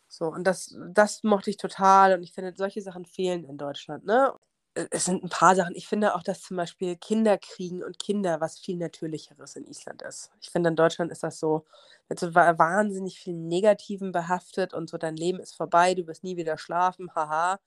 [0.08, 4.04] So, und das, das mochte ich total und ich finde, solche Sachen fehlen in Deutschland,
[4.04, 4.34] ne?
[4.74, 5.74] Äh, Es sind ein paar Sachen.
[5.76, 10.02] Ich finde auch, dass zum Beispiel Kinder kriegen und Kinder was viel Natürlicheres in Island
[10.02, 10.30] ist.
[10.40, 11.64] Ich finde, in Deutschland ist das so,
[12.08, 16.24] mit so wa- wahnsinnig viel Negativen behaftet und so, dein Leben ist vorbei, du wirst
[16.24, 17.60] nie wieder schlafen, haha.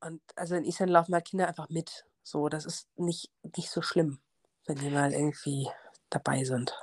[0.00, 2.06] Und also in Island laufen halt Kinder einfach mit.
[2.24, 4.18] So, das ist nicht, nicht so schlimm,
[4.66, 5.68] wenn die mal irgendwie
[6.08, 6.74] dabei sind.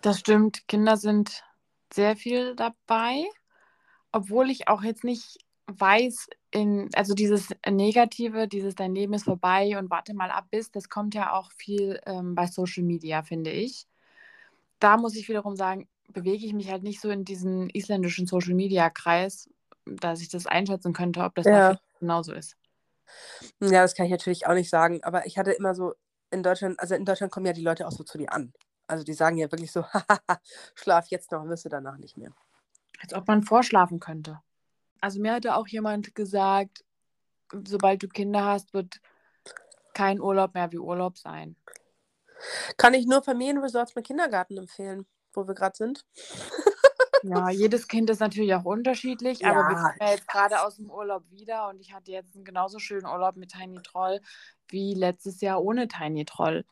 [0.00, 1.42] Das stimmt, Kinder sind
[1.92, 3.24] sehr viel dabei,
[4.12, 9.76] obwohl ich auch jetzt nicht weiß, in, also dieses Negative, dieses dein Leben ist vorbei
[9.76, 13.50] und warte mal ab bis, das kommt ja auch viel ähm, bei Social Media, finde
[13.50, 13.88] ich.
[14.78, 18.54] Da muss ich wiederum sagen, bewege ich mich halt nicht so in diesen isländischen Social
[18.54, 19.48] Media Kreis,
[19.84, 21.80] dass ich das einschätzen könnte, ob das da Ja.
[21.98, 22.56] genauso ist.
[23.60, 25.94] Ja, das kann ich natürlich auch nicht sagen, aber ich hatte immer so
[26.30, 28.52] in Deutschland, also in Deutschland kommen ja die Leute auch so zu dir an.
[28.86, 29.84] Also die sagen ja wirklich so,
[30.74, 32.32] schlaf jetzt noch, wirst du danach nicht mehr.
[33.00, 34.40] Als ob man vorschlafen könnte.
[35.00, 36.84] Also mir hatte auch jemand gesagt,
[37.66, 39.00] sobald du Kinder hast, wird
[39.92, 41.56] kein Urlaub mehr wie Urlaub sein.
[42.76, 46.04] Kann ich nur Familienresorts mit Kindergarten empfehlen, wo wir gerade sind.
[47.26, 50.76] Ja, jedes Kind ist natürlich auch unterschiedlich, aber wir Ja, kommen ja jetzt gerade aus
[50.76, 54.20] dem Urlaub wieder und ich hatte jetzt einen genauso schönen Urlaub mit Tiny Troll
[54.68, 56.66] wie letztes Jahr ohne Tiny Troll.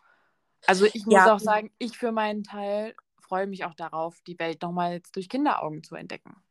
[0.67, 1.29] Also ich muss Ja.
[1.29, 5.29] auch sagen, ich für meinen Teil freue mich auch darauf, die Welt nochmal jetzt durch
[5.29, 6.43] Kinderaugen zu entdecken.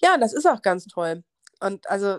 [0.00, 1.24] Ja, das ist auch ganz toll.
[1.60, 2.18] Und also,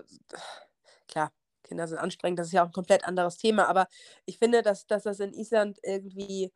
[1.08, 3.88] klar, Kinder sind anstrengend, das ist ja auch ein komplett anderes Thema, aber
[4.26, 6.52] ich finde, dass, dass das in Island irgendwie,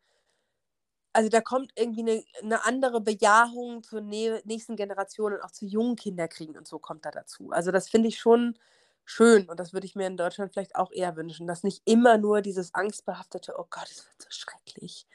[1.13, 5.65] also da kommt irgendwie eine, eine andere Bejahung zur nä- nächsten Generation und auch zu
[5.65, 7.51] jungen Kinderkriegen und so kommt da dazu.
[7.51, 8.57] Also das finde ich schon
[9.05, 12.17] schön und das würde ich mir in Deutschland vielleicht auch eher wünschen, dass nicht immer
[12.17, 15.07] nur dieses angstbehaftete, oh Gott, es wird so schrecklich.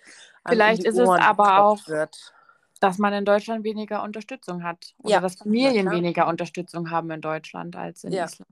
[0.45, 2.35] in Vielleicht ist es Ohren aber geklopft auch- Wird.
[2.81, 4.95] Dass man in Deutschland weniger Unterstützung hat.
[4.99, 5.95] Oder Ja, dass Familien klar.
[5.95, 8.25] weniger Unterstützung haben in Deutschland als in Ja.
[8.25, 8.51] Island.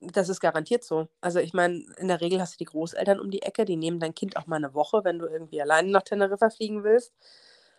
[0.00, 1.08] Das ist garantiert so.
[1.20, 3.98] Also ich meine, in der Regel hast du die Großeltern um die Ecke, die nehmen
[3.98, 7.12] dein Kind auch mal eine Woche, wenn du irgendwie alleine nach Teneriffa fliegen willst.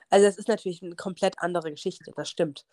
[0.10, 2.66] Also das ist natürlich eine komplett andere Geschichte, das stimmt.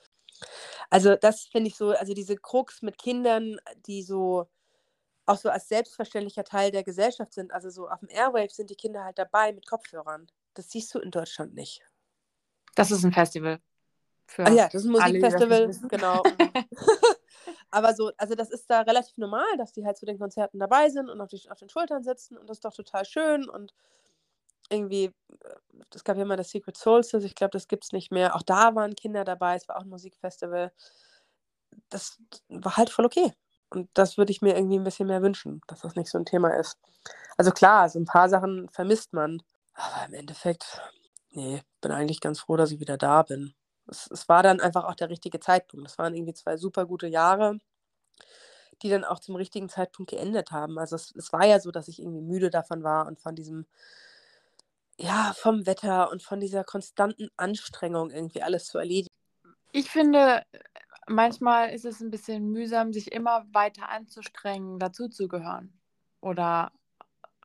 [0.90, 4.48] Also das finde ich so, also diese Krux mit Kindern, die so
[5.26, 7.52] auch so als selbstverständlicher Teil der Gesellschaft sind.
[7.52, 10.26] Also so auf dem Airwave sind die Kinder halt dabei mit Kopfhörern.
[10.54, 11.82] Das siehst du in Deutschland nicht.
[12.74, 13.60] Das ist ein Festival.
[14.26, 16.22] Für Ah ja, das ist ein Musikfestival, genau.
[17.70, 20.88] Aber so, also das ist da relativ normal, dass die halt zu den Konzerten dabei
[20.90, 23.74] sind und auf, die, auf den Schultern sitzen und das ist doch total schön und
[24.70, 25.54] irgendwie, äh,
[25.94, 28.34] es gab ja mal das Secret Solstice, ich glaube, das gibt es nicht mehr.
[28.34, 30.72] Auch da waren Kinder dabei, es war auch ein Musikfestival.
[31.90, 32.18] Das
[32.48, 33.32] war halt voll okay.
[33.70, 36.24] Und das würde ich mir irgendwie ein bisschen mehr wünschen, dass das nicht so ein
[36.24, 36.78] Thema ist.
[37.36, 39.42] Also klar, so ein paar Sachen vermisst man.
[39.74, 40.80] Aber im Endeffekt,
[41.30, 43.54] nee, bin eigentlich ganz froh, dass ich wieder da bin.
[43.88, 45.88] Es, es war dann einfach auch der richtige Zeitpunkt.
[45.88, 47.58] Es waren irgendwie zwei super gute Jahre,
[48.82, 50.78] die dann auch zum richtigen Zeitpunkt geendet haben.
[50.78, 53.66] Also es, es war ja so, dass ich irgendwie müde davon war und von diesem,
[54.98, 59.14] ja, vom Wetter und von dieser konstanten Anstrengung irgendwie alles zu erledigen.
[59.72, 60.42] Ich finde,
[61.06, 65.72] manchmal ist es ein bisschen mühsam, sich immer weiter anzustrengen, dazuzugehören
[66.20, 66.72] oder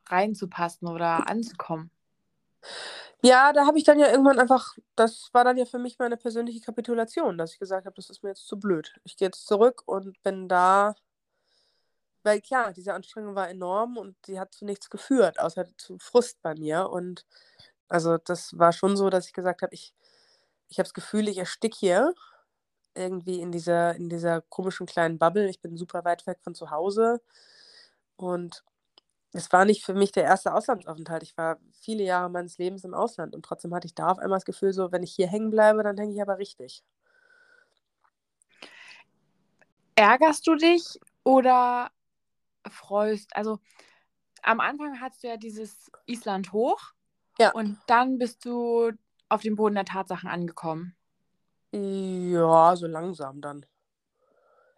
[0.06, 1.90] reinzupassen oder anzukommen.
[3.22, 6.16] Ja, da habe ich dann ja irgendwann einfach, das war dann ja für mich meine
[6.16, 8.92] persönliche Kapitulation, dass ich gesagt habe, das ist mir jetzt zu blöd.
[9.04, 10.94] Ich gehe jetzt zurück und bin da,
[12.24, 16.42] weil klar, diese Anstrengung war enorm und sie hat zu nichts geführt, außer zu Frust
[16.42, 16.90] bei mir.
[16.90, 17.24] Und
[17.88, 19.94] also das war schon so, dass ich gesagt habe, ich,
[20.68, 22.14] ich habe das Gefühl, ich ersticke hier
[22.94, 25.48] irgendwie in dieser, in dieser komischen kleinen Bubble.
[25.48, 27.20] Ich bin super weit weg von zu Hause
[28.16, 28.64] und
[29.32, 31.22] es war nicht für mich der erste Auslandsaufenthalt.
[31.22, 34.36] Ich war viele Jahre meines Lebens im Ausland und trotzdem hatte ich da auf einmal
[34.36, 36.84] das Gefühl, so, wenn ich hier hängen bleibe, dann hänge ich aber richtig.
[39.94, 41.90] Ärgerst du dich oder
[42.70, 43.34] freust?
[43.34, 43.58] Also
[44.42, 46.92] am Anfang hattest du ja dieses Island hoch
[47.38, 47.52] Ja.
[47.52, 48.92] und dann bist du
[49.28, 50.94] auf dem Boden der Tatsachen angekommen.
[51.72, 53.64] Ja, so langsam dann.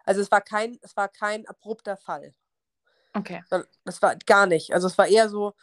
[0.04, 2.34] Also es war kein, es war kein abrupter Fall.
[3.14, 3.42] Okay.
[3.84, 4.74] Das war gar nicht.
[4.74, 5.54] Also es war eher so,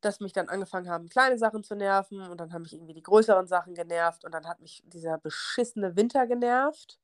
[0.00, 3.02] dass mich dann angefangen haben, kleine Sachen zu nerven und dann haben mich irgendwie die
[3.02, 6.98] größeren Sachen genervt und dann hat mich dieser beschissene Winter genervt.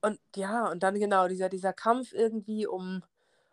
[0.00, 3.02] Und ja, und dann genau, dieser, dieser Kampf irgendwie um,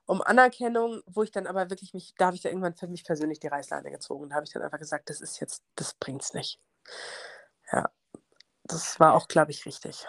[0.06, 3.06] um Anerkennung, wo ich dann aber wirklich mich, da habe ich dann irgendwann für mich
[3.06, 4.30] persönlich die Reißleine gezogen.
[4.30, 6.60] Da habe ich dann einfach gesagt, das ist jetzt, das bringt's nicht.
[7.72, 7.90] Ja,
[8.64, 10.06] das war auch, glaube ich, richtig.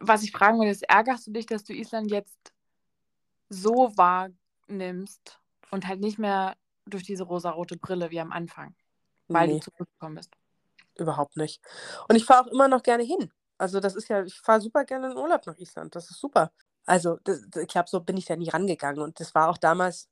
[0.00, 2.52] Was ich fragen will, ist, ärgerst du dich, dass du Island jetzt
[3.52, 8.74] so wahrnimmst und halt nicht mehr durch diese rosarote Brille wie am Anfang,
[9.28, 9.54] weil Nee.
[9.60, 10.30] du zurückgekommen bist?
[10.96, 11.62] Überhaupt nicht.
[12.08, 13.32] Und ich fahre auch immer noch gerne hin.
[13.58, 15.94] Also das ist ja, ich fahre super gerne in Urlaub nach Island.
[15.94, 16.52] Das ist super.
[16.84, 19.00] Also das, ich glaube, so bin ich da nie rangegangen.
[19.02, 20.08] Und das war auch damals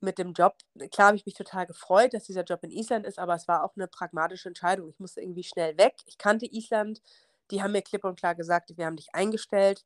[0.00, 0.56] mit dem Job.
[0.90, 3.64] Klar habe ich mich total gefreut, dass dieser Job in Island ist, aber es war
[3.64, 4.88] auch eine pragmatische Entscheidung.
[4.88, 5.96] Ich musste irgendwie schnell weg.
[6.06, 7.02] Ich kannte Island.
[7.50, 9.84] Die haben mir klipp und klar gesagt, wir haben dich eingestellt,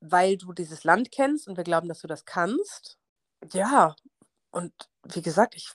[0.00, 2.98] weil du dieses Land kennst und wir glauben, dass du das kannst.
[3.52, 3.94] Ja,
[4.50, 4.72] und
[5.04, 5.72] wie gesagt, ich,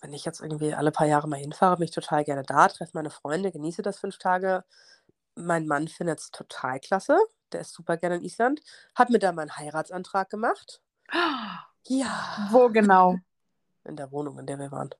[0.00, 2.92] wenn ich jetzt irgendwie alle paar Jahre mal hinfahre, bin ich total gerne da, treffe
[2.94, 4.64] meine Freunde, genieße das fünf Tage.
[5.36, 7.18] Mein Mann findet es total klasse.
[7.52, 8.60] Der ist super gerne in Island.
[8.94, 10.80] Hat mir da meinen Heiratsantrag gemacht.
[11.86, 12.48] Ja.
[12.50, 13.18] Wo genau?
[13.84, 14.90] In der Wohnung, in der wir waren.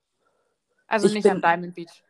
[0.86, 2.04] Also Ich nicht bin- am Diamond Beach.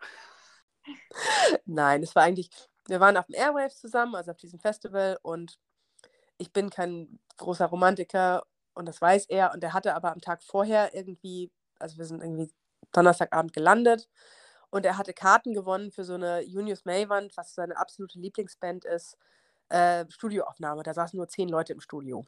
[1.64, 2.50] Nein, es war eigentlich,
[2.88, 5.58] wir waren auf dem Airwaves zusammen, also auf diesem Festival und
[6.38, 8.44] ich bin kein großer Romantiker
[8.74, 12.22] und das weiß er und er hatte aber am Tag vorher irgendwie, also wir sind
[12.22, 12.50] irgendwie
[12.92, 14.08] Donnerstagabend gelandet
[14.70, 19.16] und er hatte Karten gewonnen für so eine Junius May-Wand, was seine absolute Lieblingsband ist,
[19.68, 20.82] äh, Studioaufnahme.
[20.82, 22.24] Da saßen nur zehn Leute im Studio.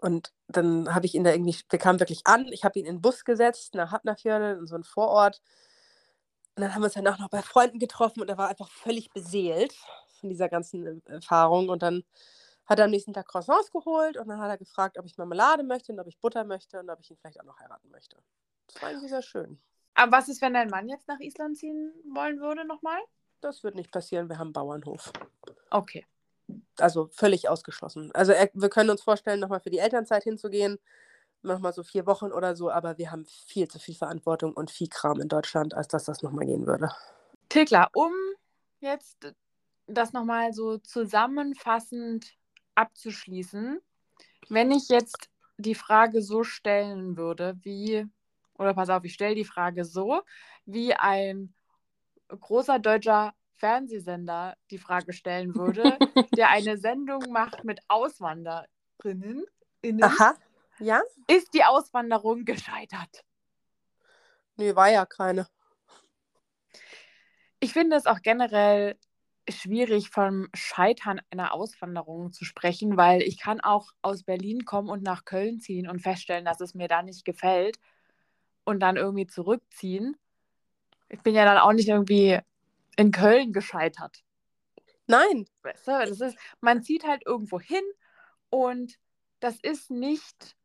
[0.00, 2.96] Und dann habe ich ihn da irgendwie, wir kamen wirklich an, ich habe ihn in
[2.96, 5.40] den Bus gesetzt nach Hafnarfjörde, in so einen Vorort.
[6.56, 9.10] Und dann haben wir uns danach noch bei Freunden getroffen und er war einfach völlig
[9.10, 9.74] beseelt
[10.20, 11.68] von dieser ganzen äh, Erfahrung.
[11.68, 12.04] Und dann
[12.70, 15.64] hat er am nächsten Tag Croissants geholt und dann hat er gefragt, ob ich Marmelade
[15.64, 18.16] möchte und ob ich Butter möchte und ob ich ihn vielleicht auch noch heiraten möchte.
[18.68, 19.60] Das war irgendwie sehr schön.
[19.94, 23.00] Aber was ist, wenn dein Mann jetzt nach Island ziehen wollen würde nochmal?
[23.40, 25.12] Das wird nicht passieren, wir haben einen Bauernhof.
[25.70, 26.06] Okay.
[26.78, 28.12] Also völlig ausgeschlossen.
[28.14, 30.78] Also er, wir können uns vorstellen, nochmal für die Elternzeit hinzugehen,
[31.42, 34.88] nochmal so vier Wochen oder so, aber wir haben viel zu viel Verantwortung und viel
[34.88, 36.88] Kram in Deutschland, als dass das nochmal gehen würde.
[37.48, 38.12] Tilkla, um
[38.78, 39.34] jetzt
[39.88, 42.36] das nochmal so zusammenfassend
[42.74, 43.80] abzuschließen,
[44.48, 48.06] wenn ich jetzt die Frage so stellen würde, wie,
[48.54, 50.22] oder pass auf, ich stelle die Frage so,
[50.64, 51.54] wie ein
[52.28, 55.98] großer deutscher Fernsehsender die Frage stellen würde,
[56.36, 59.44] der eine Sendung macht mit Auswanderinnen.
[59.82, 60.34] Innen, Aha.
[60.78, 61.00] Ja?
[61.26, 63.24] Ist die Auswanderung gescheitert?
[64.56, 65.46] Nee, war ja keine.
[67.60, 68.98] Ich finde es auch generell
[69.50, 75.02] schwierig, vom Scheitern einer Auswanderung zu sprechen, weil ich kann auch aus Berlin kommen und
[75.02, 77.78] nach Köln ziehen und feststellen, dass es mir da nicht gefällt
[78.64, 80.16] und dann irgendwie zurückziehen.
[81.08, 82.38] Ich bin ja dann auch nicht irgendwie
[82.96, 84.22] in Köln gescheitert.
[85.06, 85.46] Nein.
[85.62, 87.82] Weißt du, das ist, man zieht halt irgendwo hin
[88.48, 88.98] und
[89.40, 90.56] das ist nicht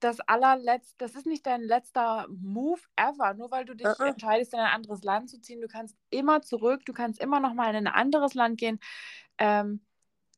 [0.00, 4.08] das allerletzte, das ist nicht dein letzter Move ever, nur weil du dich Uh -uh.
[4.08, 5.60] entscheidest, in ein anderes Land zu ziehen.
[5.60, 8.78] Du kannst immer zurück, du kannst immer noch mal in ein anderes Land gehen.
[9.38, 9.84] Ähm,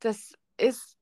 [0.01, 0.97] das ist,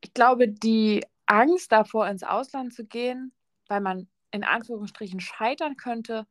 [0.00, 3.32] ich glaube, die Angst davor, ins Ausland zu gehen,
[3.68, 6.26] weil man in Anführungsstrichen scheitern könnte,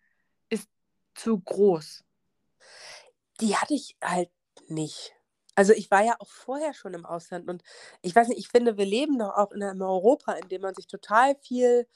[0.49, 0.69] ist
[1.15, 2.03] zu groß.
[3.41, 4.29] Die hatte ich halt
[4.67, 5.16] nicht.
[5.57, 7.63] Also ich war ja auch vorher schon im Ausland und
[8.03, 10.75] ich weiß nicht, ich finde, wir leben doch auch in einem Europa, in dem man
[10.75, 11.87] sich total viel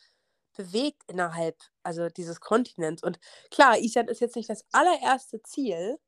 [0.58, 3.04] bewegt innerhalb also dieses Kontinents.
[3.04, 3.20] Und
[3.52, 6.00] klar, Island ist jetzt nicht das allererste Ziel,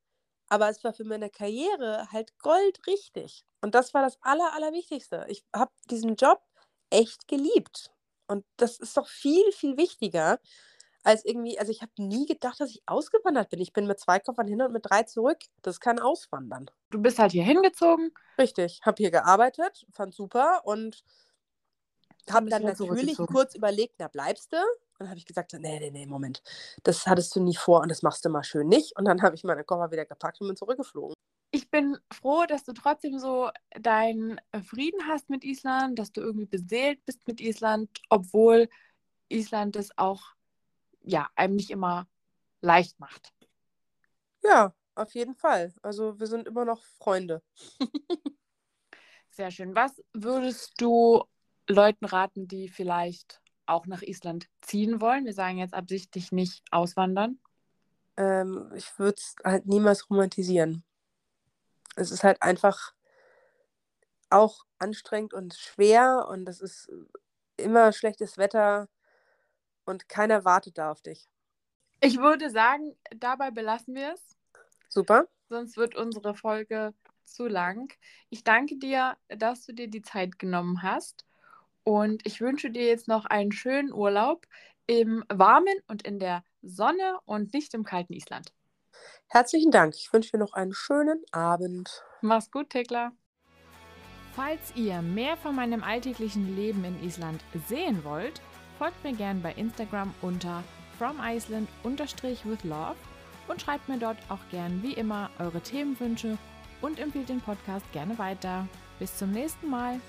[0.50, 3.46] aber es war für meine Karriere halt goldrichtig.
[3.62, 5.26] Und das war das Aller, Allerwichtigste.
[5.30, 6.42] Ich habe diesen Job
[6.92, 7.92] echt geliebt.
[8.28, 10.40] Und das ist doch viel, viel wichtiger
[11.04, 13.60] als irgendwie, also ich habe nie gedacht, dass ich ausgewandert bin.
[13.60, 15.38] Ich bin mit zwei Koffern hin und mit drei zurück.
[15.62, 16.70] Das ist kein Auswandern.
[16.90, 18.12] Du bist halt hier hingezogen.
[18.38, 21.04] Richtig, habe hier gearbeitet, fand super und
[22.30, 24.58] habe dann wieder natürlich kurz überlegt, na bleibst du?
[24.58, 26.42] Und dann habe ich gesagt, nee, nee, nee, Moment,
[26.84, 28.98] das hattest du nie vor und das machst du mal schön nicht.
[28.98, 31.14] Und dann habe ich meine Koffer wieder gepackt und bin zurückgeflogen.
[31.52, 33.50] Ich bin froh, dass du trotzdem so
[33.80, 38.70] deinen Frieden hast mit Island, dass du irgendwie beseelt bist mit Island, obwohl
[39.30, 40.33] Island es auch
[41.04, 42.08] ja, einem nicht immer
[42.62, 43.34] leicht macht.
[44.44, 45.74] Ja, auf jeden Fall.
[45.82, 47.42] Also wir sind immer noch Freunde.
[49.30, 49.76] Sehr schön.
[49.76, 51.24] Was würdest du
[51.68, 55.26] Leuten raten, die vielleicht auch nach Island ziehen wollen?
[55.26, 57.40] Wir sagen jetzt absichtlich nicht auswandern.
[58.18, 60.84] Ähm, ich würde es halt niemals romantisieren.
[61.96, 62.94] Es ist halt einfach
[64.30, 66.92] auch anstrengend und schwer und es ist
[67.58, 68.90] immer schlechtes Wetter
[69.86, 71.28] und keiner wartet da auf dich.
[72.02, 74.38] Ich würde sagen, dabei belassen wir es.
[74.90, 75.28] Super.
[75.50, 77.94] Sonst wird unsere Folge zu lang.
[78.30, 81.26] Ich danke dir, dass du dir die Zeit genommen hast.
[81.84, 84.48] Und ich wünsche dir jetzt noch einen schönen Urlaub
[84.88, 88.54] im warmen und in der Sonne und nicht im kalten Island.
[89.28, 89.96] Herzlichen Dank.
[89.96, 92.04] Ich wünsche dir noch einen schönen Abend.
[92.22, 93.12] Mach's gut, Tekla.
[94.36, 98.42] Falls ihr mehr von meinem alltäglichen Leben in Island sehen wollt,
[98.84, 100.62] folgt mir gern bei Instagram unter
[101.00, 102.96] fromiceland-with-love
[103.48, 106.38] und schreibt mir dort auch gern wie immer eure Themenwünsche
[106.82, 108.68] und empfiehlt den Podcast gerne weiter.
[109.00, 110.02] Bis zum nächsten Mal.